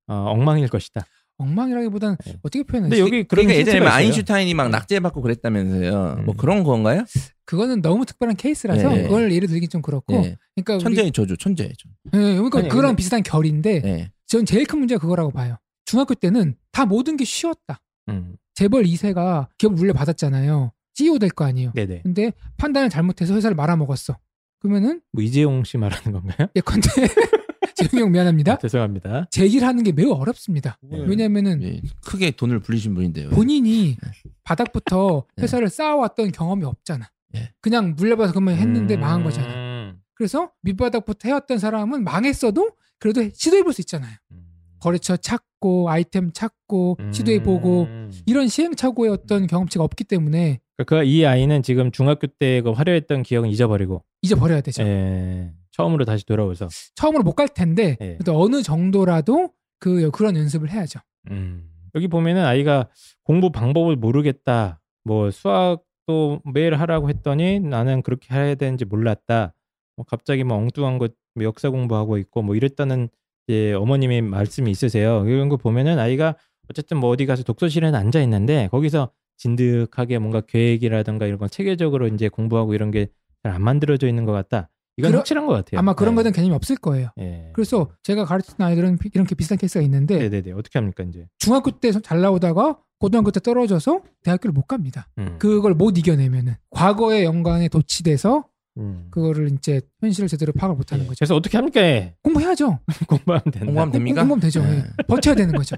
[0.08, 1.06] 어, 엉망일 것이다.
[1.38, 2.34] 엉망이라기보다는 네.
[2.44, 2.90] 어떻게 표현하지?
[2.90, 3.88] 근데 여기 그런 그러니까 예전에.
[3.90, 6.16] 아인슈타인이 막 낙제받고 그랬다면서요.
[6.20, 6.26] 음.
[6.26, 7.06] 뭐 그런 건가요?
[7.46, 9.04] 그거는 너무 특별한 케이스라서 네.
[9.04, 10.14] 그걸 예를 들긴 좀 그렇고.
[10.16, 10.38] 예.
[10.56, 11.94] 그러니까 천재의 저주, 천재의 저주.
[12.14, 14.12] 예, 그러니까 아니, 그거랑 근데- 비슷한 결인데 예.
[14.28, 15.58] 전 제일 큰 문제가 그거라고 봐요.
[15.86, 17.82] 중학교 때는 다 모든 게 쉬웠다.
[18.10, 18.36] 음.
[18.56, 20.72] 재벌 2세가 기업 물려받았잖아요.
[20.96, 21.72] CEO 될 거 아니에요.
[21.74, 22.02] 네네.
[22.04, 24.18] 근데 판단을 잘못해서 회사를 말아먹었어.
[24.60, 26.48] 그러면은 뭐 이재용 씨 말하는 건가요?
[26.56, 26.88] 예컨대
[27.76, 28.54] 재용이 형 미안합니다.
[28.54, 29.28] 아, 죄송합니다.
[29.32, 30.78] 제기하는 게 매우 어렵습니다.
[30.84, 31.00] 네.
[31.06, 31.82] 왜냐면은 예.
[32.06, 33.30] 크게 돈을 불리신 분인데요.
[33.32, 33.98] 본인이
[34.44, 35.44] 바닥부터 네.
[35.44, 37.10] 회사를 쌓아왔던 경험이 없잖아.
[37.36, 37.52] 예.
[37.62, 39.00] 그냥 물려받아서 그만 했는데 음.
[39.00, 39.96] 망한 거잖아.
[40.16, 44.16] 그래서 밑바닥부터 해왔던 사람은 망했어도 그래도 시도해볼 수 있잖아요.
[44.32, 44.44] 음.
[44.80, 48.12] 거래처 찾고 아이템 찾고 시도해보고 음.
[48.26, 53.50] 이런 시행착오의 어떤 경험치가 없기 때문에 그러니까 이 아이는 지금 중학교 때 그 화려했던 기억은
[53.50, 54.84] 잊어버리고 잊어버려야 되죠.
[54.84, 58.16] 예, 처음으로 다시 돌아오서 처음으로 못 갈 텐데 예.
[58.16, 61.00] 그래도 어느 정도라도 그 그런 연습을 해야죠.
[61.32, 61.70] 음.
[61.96, 62.90] 여기 보면은 아이가
[63.24, 64.82] 공부 방법을 모르겠다.
[65.04, 69.54] 뭐 수학 도 매일 하라고 했더니 나는 그렇게 해야 되는지 몰랐다.
[69.96, 71.08] 뭐 갑자기 뭐 엉뚱한 거
[71.42, 73.10] 역사 공부하고 있고 뭐 이랬다는
[73.48, 75.26] 이제 어머님의 말씀이 있으세요.
[75.28, 76.36] 이런 거 보면은 아이가
[76.70, 82.30] 어쨌든 뭐 어디 가서 독서실에 앉아 있는데 거기서 진득하게 뭔가 계획이라든가 이런 거 체계적으로 이제
[82.30, 83.08] 공부하고 이런 게
[83.44, 84.70] 잘 안 만들어져 있는 것 같다.
[84.98, 85.80] 이건 그러- 확실한 것 같아요.
[85.80, 86.18] 아마 그런 네.
[86.20, 87.10] 거는 개념이 없을 거예요.
[87.20, 87.50] 예.
[87.54, 91.28] 그래서 제가 가르치는 아이들은 비- 이렇게 비슷한 케이스가 있는데 네네네 어떻게 합니까 이제?
[91.40, 95.08] 중학교 때 잘 나오다가 고등학교 때 떨어져서 대학교를 못 갑니다.
[95.18, 95.36] 음.
[95.40, 98.46] 그걸 못 이겨내면은 과거의 영광에 도취돼서
[98.78, 99.08] 음.
[99.12, 101.08] 그거를 이제 현실을 제대로 파악을 못하는 예.
[101.08, 101.18] 거죠.
[101.20, 101.82] 그래서 어떻게 합니까?
[101.82, 102.16] 예.
[102.24, 102.80] 공부해야죠.
[103.08, 103.66] 공부하면 된다.
[103.66, 104.22] 공부하면 됩니까?
[104.22, 104.62] 공부하면 되죠.
[104.64, 104.78] 예.
[104.78, 104.84] 예.
[105.08, 105.76] 버텨야 되는 거죠.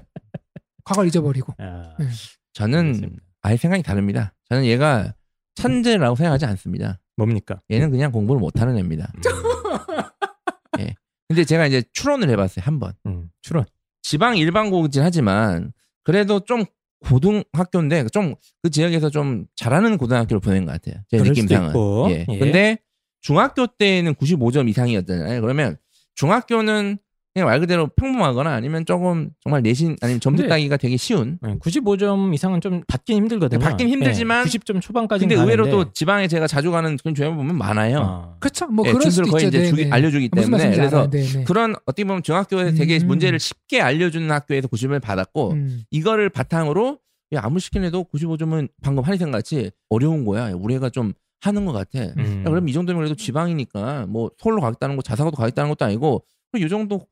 [0.84, 1.52] 과거를 잊어버리고.
[1.58, 2.06] 아, 네.
[2.52, 3.16] 저는.
[3.42, 4.34] 아예 생각이 다릅니다.
[4.48, 5.14] 저는 얘가
[5.56, 6.98] 천재라고 생각하지 않습니다.
[7.16, 7.60] 뭡니까?
[7.70, 9.10] 얘는 그냥 공부를 못하는 애입니다.
[11.28, 12.92] 근데 제가 이제 추론을 해봤어요 한 번.
[13.06, 13.64] 음, 추론.
[14.02, 15.72] 지방 일반고이긴 하지만
[16.04, 16.64] 그래도 좀
[17.00, 21.02] 고등학교인데 좀 그 지역에서 좀 잘하는 고등학교를 보낸 것 같아요.
[21.10, 21.72] 제 느낌상은.
[22.10, 22.26] 예.
[22.28, 22.38] 예.
[22.38, 22.78] 근데
[23.20, 25.40] 중학교 때는 95점 이상이었잖아요.
[25.40, 25.76] 그러면
[26.14, 26.98] 중학교는
[27.36, 31.38] 그냥 말 그대로 평범하거나 아니면 조금 정말 내신 아니면 점수 따기가 되게 쉬운.
[31.42, 33.60] 95점 이상은 좀 받긴 힘들거든요.
[33.60, 35.26] 받긴 힘들지만 90점 초반까지.
[35.26, 37.98] 근데 의외로 또 지방에 제가 자주 가는 그런 조회 보면 많아요.
[37.98, 38.36] 어.
[38.40, 38.66] 그렇죠.
[38.68, 39.58] 뭐 예, 그럴 수도 준수를 거의 있죠.
[39.58, 39.92] 이제 주기- 네, 네.
[39.94, 41.10] 알려주기 때문에 그래서.
[41.10, 41.44] 네, 네.
[41.44, 43.06] 그런 어떻게 보면 중학교에서 되게 음.
[43.06, 45.82] 문제를 쉽게 알려주는 학교에서 90을 받았고 음.
[45.90, 46.98] 이거를 바탕으로
[47.34, 50.52] 야 아무 시킨 애도 95점은 방금 한이생 같이 어려운 거야.
[50.54, 51.12] 우리 애가 좀
[51.42, 52.02] 하는 것 같아.
[52.02, 52.44] 야, 음.
[52.46, 56.24] 그럼 이 정도면 그래도 지방이니까 뭐 서울로 가겠다는 거 자사고도 가겠다는 것도 아니고
[56.56, 57.06] 이 정도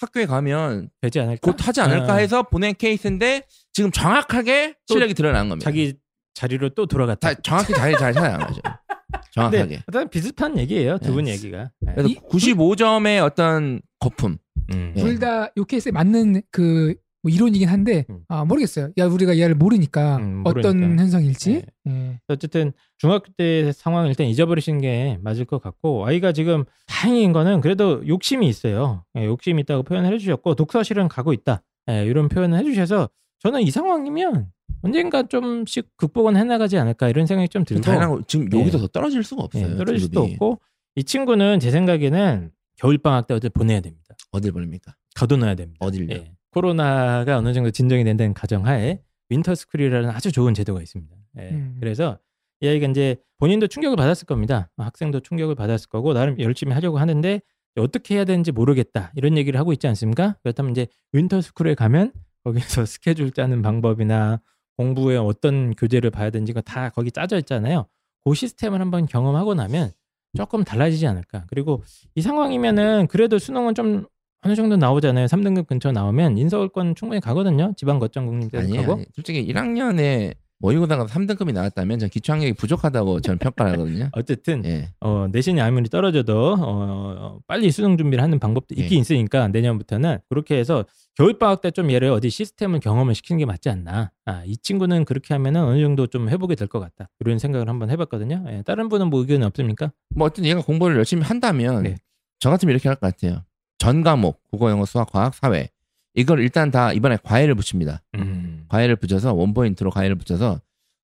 [0.00, 1.40] 학교에 가면 되지 않을까?
[1.42, 3.42] 곧 하지 않을까 아, 해서 보낸 케이스인데
[3.72, 5.64] 지금 정확하게 또 실력이 드러난 겁니다.
[5.64, 5.94] 자기
[6.34, 7.32] 자리로 또 돌아갔다.
[7.32, 8.60] 다 정확히 자리 잘 찾아간 거죠.
[9.32, 9.82] 정확하게.
[9.86, 10.98] 일단 비슷한 얘기예요.
[10.98, 11.12] 두 네.
[11.14, 11.70] 분 얘기가.
[11.80, 11.92] 네.
[11.94, 14.36] 그래서 이- 95점의 어떤 거품.
[14.74, 14.92] 음.
[14.96, 15.00] 예.
[15.00, 16.94] 둘다요 케이스에 맞는 그
[17.26, 18.20] 뭐 이론이긴 한데 음.
[18.28, 18.90] 아 모르겠어요.
[18.98, 21.02] 야 우리가 얘를 모르니까 음, 어떤 모르니까.
[21.02, 21.62] 현상일지.
[21.84, 21.92] 네.
[21.92, 22.20] 예.
[22.28, 28.06] 어쨌든 중학교 때 상황을 일단 잊어버리신 게 맞을 것 같고 아이가 지금 다행인 거는 그래도
[28.06, 29.04] 욕심이 있어요.
[29.18, 31.62] 예, 욕심이 있다고 표현을 해주셨고 독서실은 가고 있다.
[31.90, 33.08] 예, 이런 표현을 해주셔서
[33.40, 34.46] 저는 이 상황이면
[34.82, 38.60] 언젠가 좀씩 극복은 해나가지 않을까 이런 생각이 좀 들고 당연한 거 지금 네.
[38.60, 39.72] 여기서 더 떨어질 수가 없어요.
[39.72, 40.34] 예, 떨어질 수도 등급이.
[40.34, 40.60] 없고
[40.94, 44.14] 이 친구는 제 생각에는 겨울 방학 때 어디 보내야 됩니다.
[44.30, 44.94] 어딜 보냅니까?
[45.16, 45.84] 가둬놔야 됩니다.
[45.84, 46.14] 어딜요?
[46.14, 46.35] 예.
[46.56, 51.14] 코로나가 어느 정도 진정이 된다는 가정하에 winter school이라는 아주 좋은 제도가 있습니다.
[51.40, 51.50] 예.
[51.50, 51.76] 음.
[51.80, 52.18] 그래서
[52.60, 54.70] 이 아이가 이제 본인도 충격을 받았을 겁니다.
[54.78, 57.42] 학생도 충격을 받았을 거고 나름 열심히 하려고 하는데
[57.76, 60.36] 어떻게 해야 되는지 모르겠다 이런 얘기를 하고 있지 않습니까?
[60.42, 62.12] 그렇다면 이제 윈터스쿨에 가면
[62.44, 64.40] 거기서 스케줄 짜는 방법이나
[64.78, 67.86] 공부에 어떤 교재를 봐야 되는지 가 다 거기 짜져 있잖아요.
[68.24, 69.90] 그 시스템을 한번 경험하고 나면
[70.34, 71.44] 조금 달라지지 않을까.
[71.48, 71.82] 그리고
[72.14, 74.06] 이 상황이면은 그래도 수능은 좀
[74.42, 75.26] 어느 정도 나오잖아요.
[75.26, 77.72] 3등급 근처 나오면 인서울권 충분히 가거든요.
[77.76, 78.48] 지방 거점.
[78.54, 78.78] 아니,
[79.14, 84.08] 솔직히 1학년에 모의고사가 3등급이 나왔다면 전 기초학력이 부족하다고 저는 평가를 하거든요.
[84.16, 84.88] 어쨌든 예.
[85.00, 88.82] 어, 내신이 아무리 떨어져도 어, 어, 빨리 수능 준비를 하는 방법도 예.
[88.84, 90.84] 있긴 있으니까 내년부터는 그렇게 해서
[91.14, 94.12] 겨울 방학 때 좀 얘를 어디 시스템을 경험을 시키는 게 맞지 않나.
[94.24, 97.10] 아, 이 친구는 그렇게 하면은 어느 정도 좀 해보게 될것 같다.
[97.20, 98.44] 이런 생각을 한번 해봤거든요.
[98.48, 99.92] 예, 다른 분은 뭐 의견이 없습니까?
[100.14, 101.96] 뭐 어쨌든 얘가 공부를 열심히 한다면 네.
[102.38, 103.42] 저 같으면 이렇게 할 것 같아요.
[103.78, 105.68] 전 과목 국어, 영어, 수학, 과학, 사회
[106.14, 108.02] 이걸 일단 다 이번에 과외를 붙입니다.
[108.16, 108.64] 음.
[108.68, 110.60] 과외를 붙여서 원포인트로 과외를 붙여서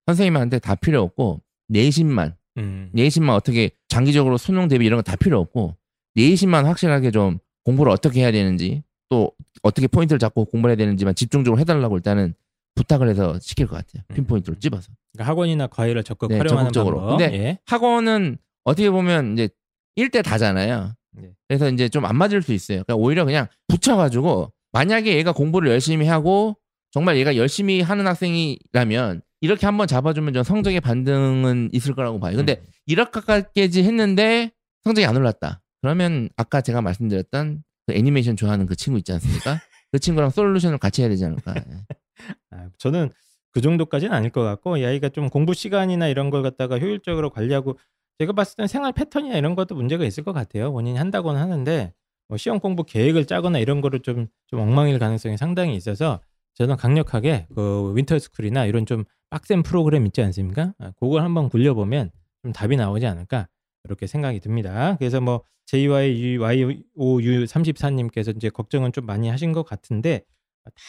[0.07, 2.91] 선생님한테 다 필요 없고 내신만 음.
[2.93, 5.77] 내신만 어떻게 장기적으로 수능 대비 이런 거 다 필요 없고
[6.15, 11.61] 내신만 확실하게 좀 공부를 어떻게 해야 되는지 또 어떻게 포인트를 잡고 공부를 해야 되는지만 집중적으로
[11.61, 12.35] 해달라고 일단은
[12.75, 14.03] 부탁을 해서 시킬 것 같아요.
[14.11, 14.15] 음.
[14.15, 14.91] 핀포인트로 집어서.
[15.13, 17.01] 그러니까 학원이나 과외를 적극 네, 활용하는 적극적으로.
[17.07, 17.19] 방법.
[17.19, 17.59] 근데 예.
[17.67, 19.51] 학원은 어떻게 보면 이제
[19.99, 20.95] 1대 다잖아요.
[21.13, 21.31] 네.
[21.49, 22.83] 그래서 이제 좀 안 맞을 수 있어요.
[22.85, 26.57] 그러니까 오히려 그냥 붙여가지고 만약에 얘가 공부를 열심히 하고
[26.91, 32.37] 정말 얘가 열심히 하는 학생이라면 이렇게 한번 잡아주면 전 성적의 반등은 있을 거라고 봐요.
[32.37, 32.67] 근데 음.
[32.89, 34.51] 1학까지 했는데
[34.85, 35.61] 성적이 안 올랐다.
[35.81, 39.61] 그러면 아까 제가 말씀드렸던 그 애니메이션 좋아하는 그 친구 있지 않습니까?
[39.91, 41.55] 그 친구랑 솔루션을 같이 해야 되지 않을까.
[41.57, 41.63] 예.
[42.51, 43.11] 아, 저는
[43.53, 47.79] 그 정도까지는 아닐 것 같고 이 아이가 좀 공부 시간이나 이런 걸 갖다가 효율적으로 관리하고
[48.19, 50.73] 제가 봤을 땐 생활 패턴이나 이런 것도 문제가 있을 것 같아요.
[50.73, 51.93] 본인이 한다고는 하는데
[52.29, 56.21] 뭐 시험 공부 계획을 짜거나 이런 거를 좀, 좀 엉망일 가능성이 상당히 있어서
[56.55, 60.75] 저는 강력하게 그 winter school이나 이런 좀 빡센 프로그램 있지 않습니까?
[60.79, 62.11] 아, 그걸 한번 굴려보면
[62.43, 63.49] 좀 답이 나오지 않을까
[63.85, 64.97] 이렇게 생각이 듭니다.
[64.99, 70.25] 그래서 뭐 JYU34님께서 이제 걱정은 좀 많이 하신 것 같은데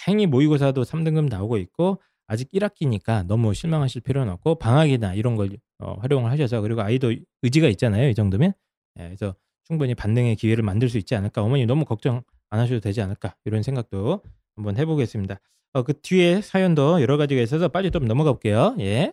[0.06, 5.94] 다행히 모의고사도 3등급 나오고 있고 아직 1학기니까 너무 실망하실 필요는 없고 방학이나 이런 걸 어,
[6.00, 8.10] 활용을 하셔서 그리고 아이도 의지가 있잖아요.
[8.10, 8.54] 이 정도면
[9.00, 11.42] 예, 그래서 충분히 반등의 기회를 만들 수 있지 않을까.
[11.44, 14.22] 어머니 너무 걱정 안 하셔도 되지 않을까 이런 생각도
[14.56, 15.40] 한번 해보겠습니다.
[15.74, 18.76] 어, 그 뒤에 사연도 여러 가지가 있어서 빨리 좀 넘어가 볼게요.
[18.80, 19.12] 예.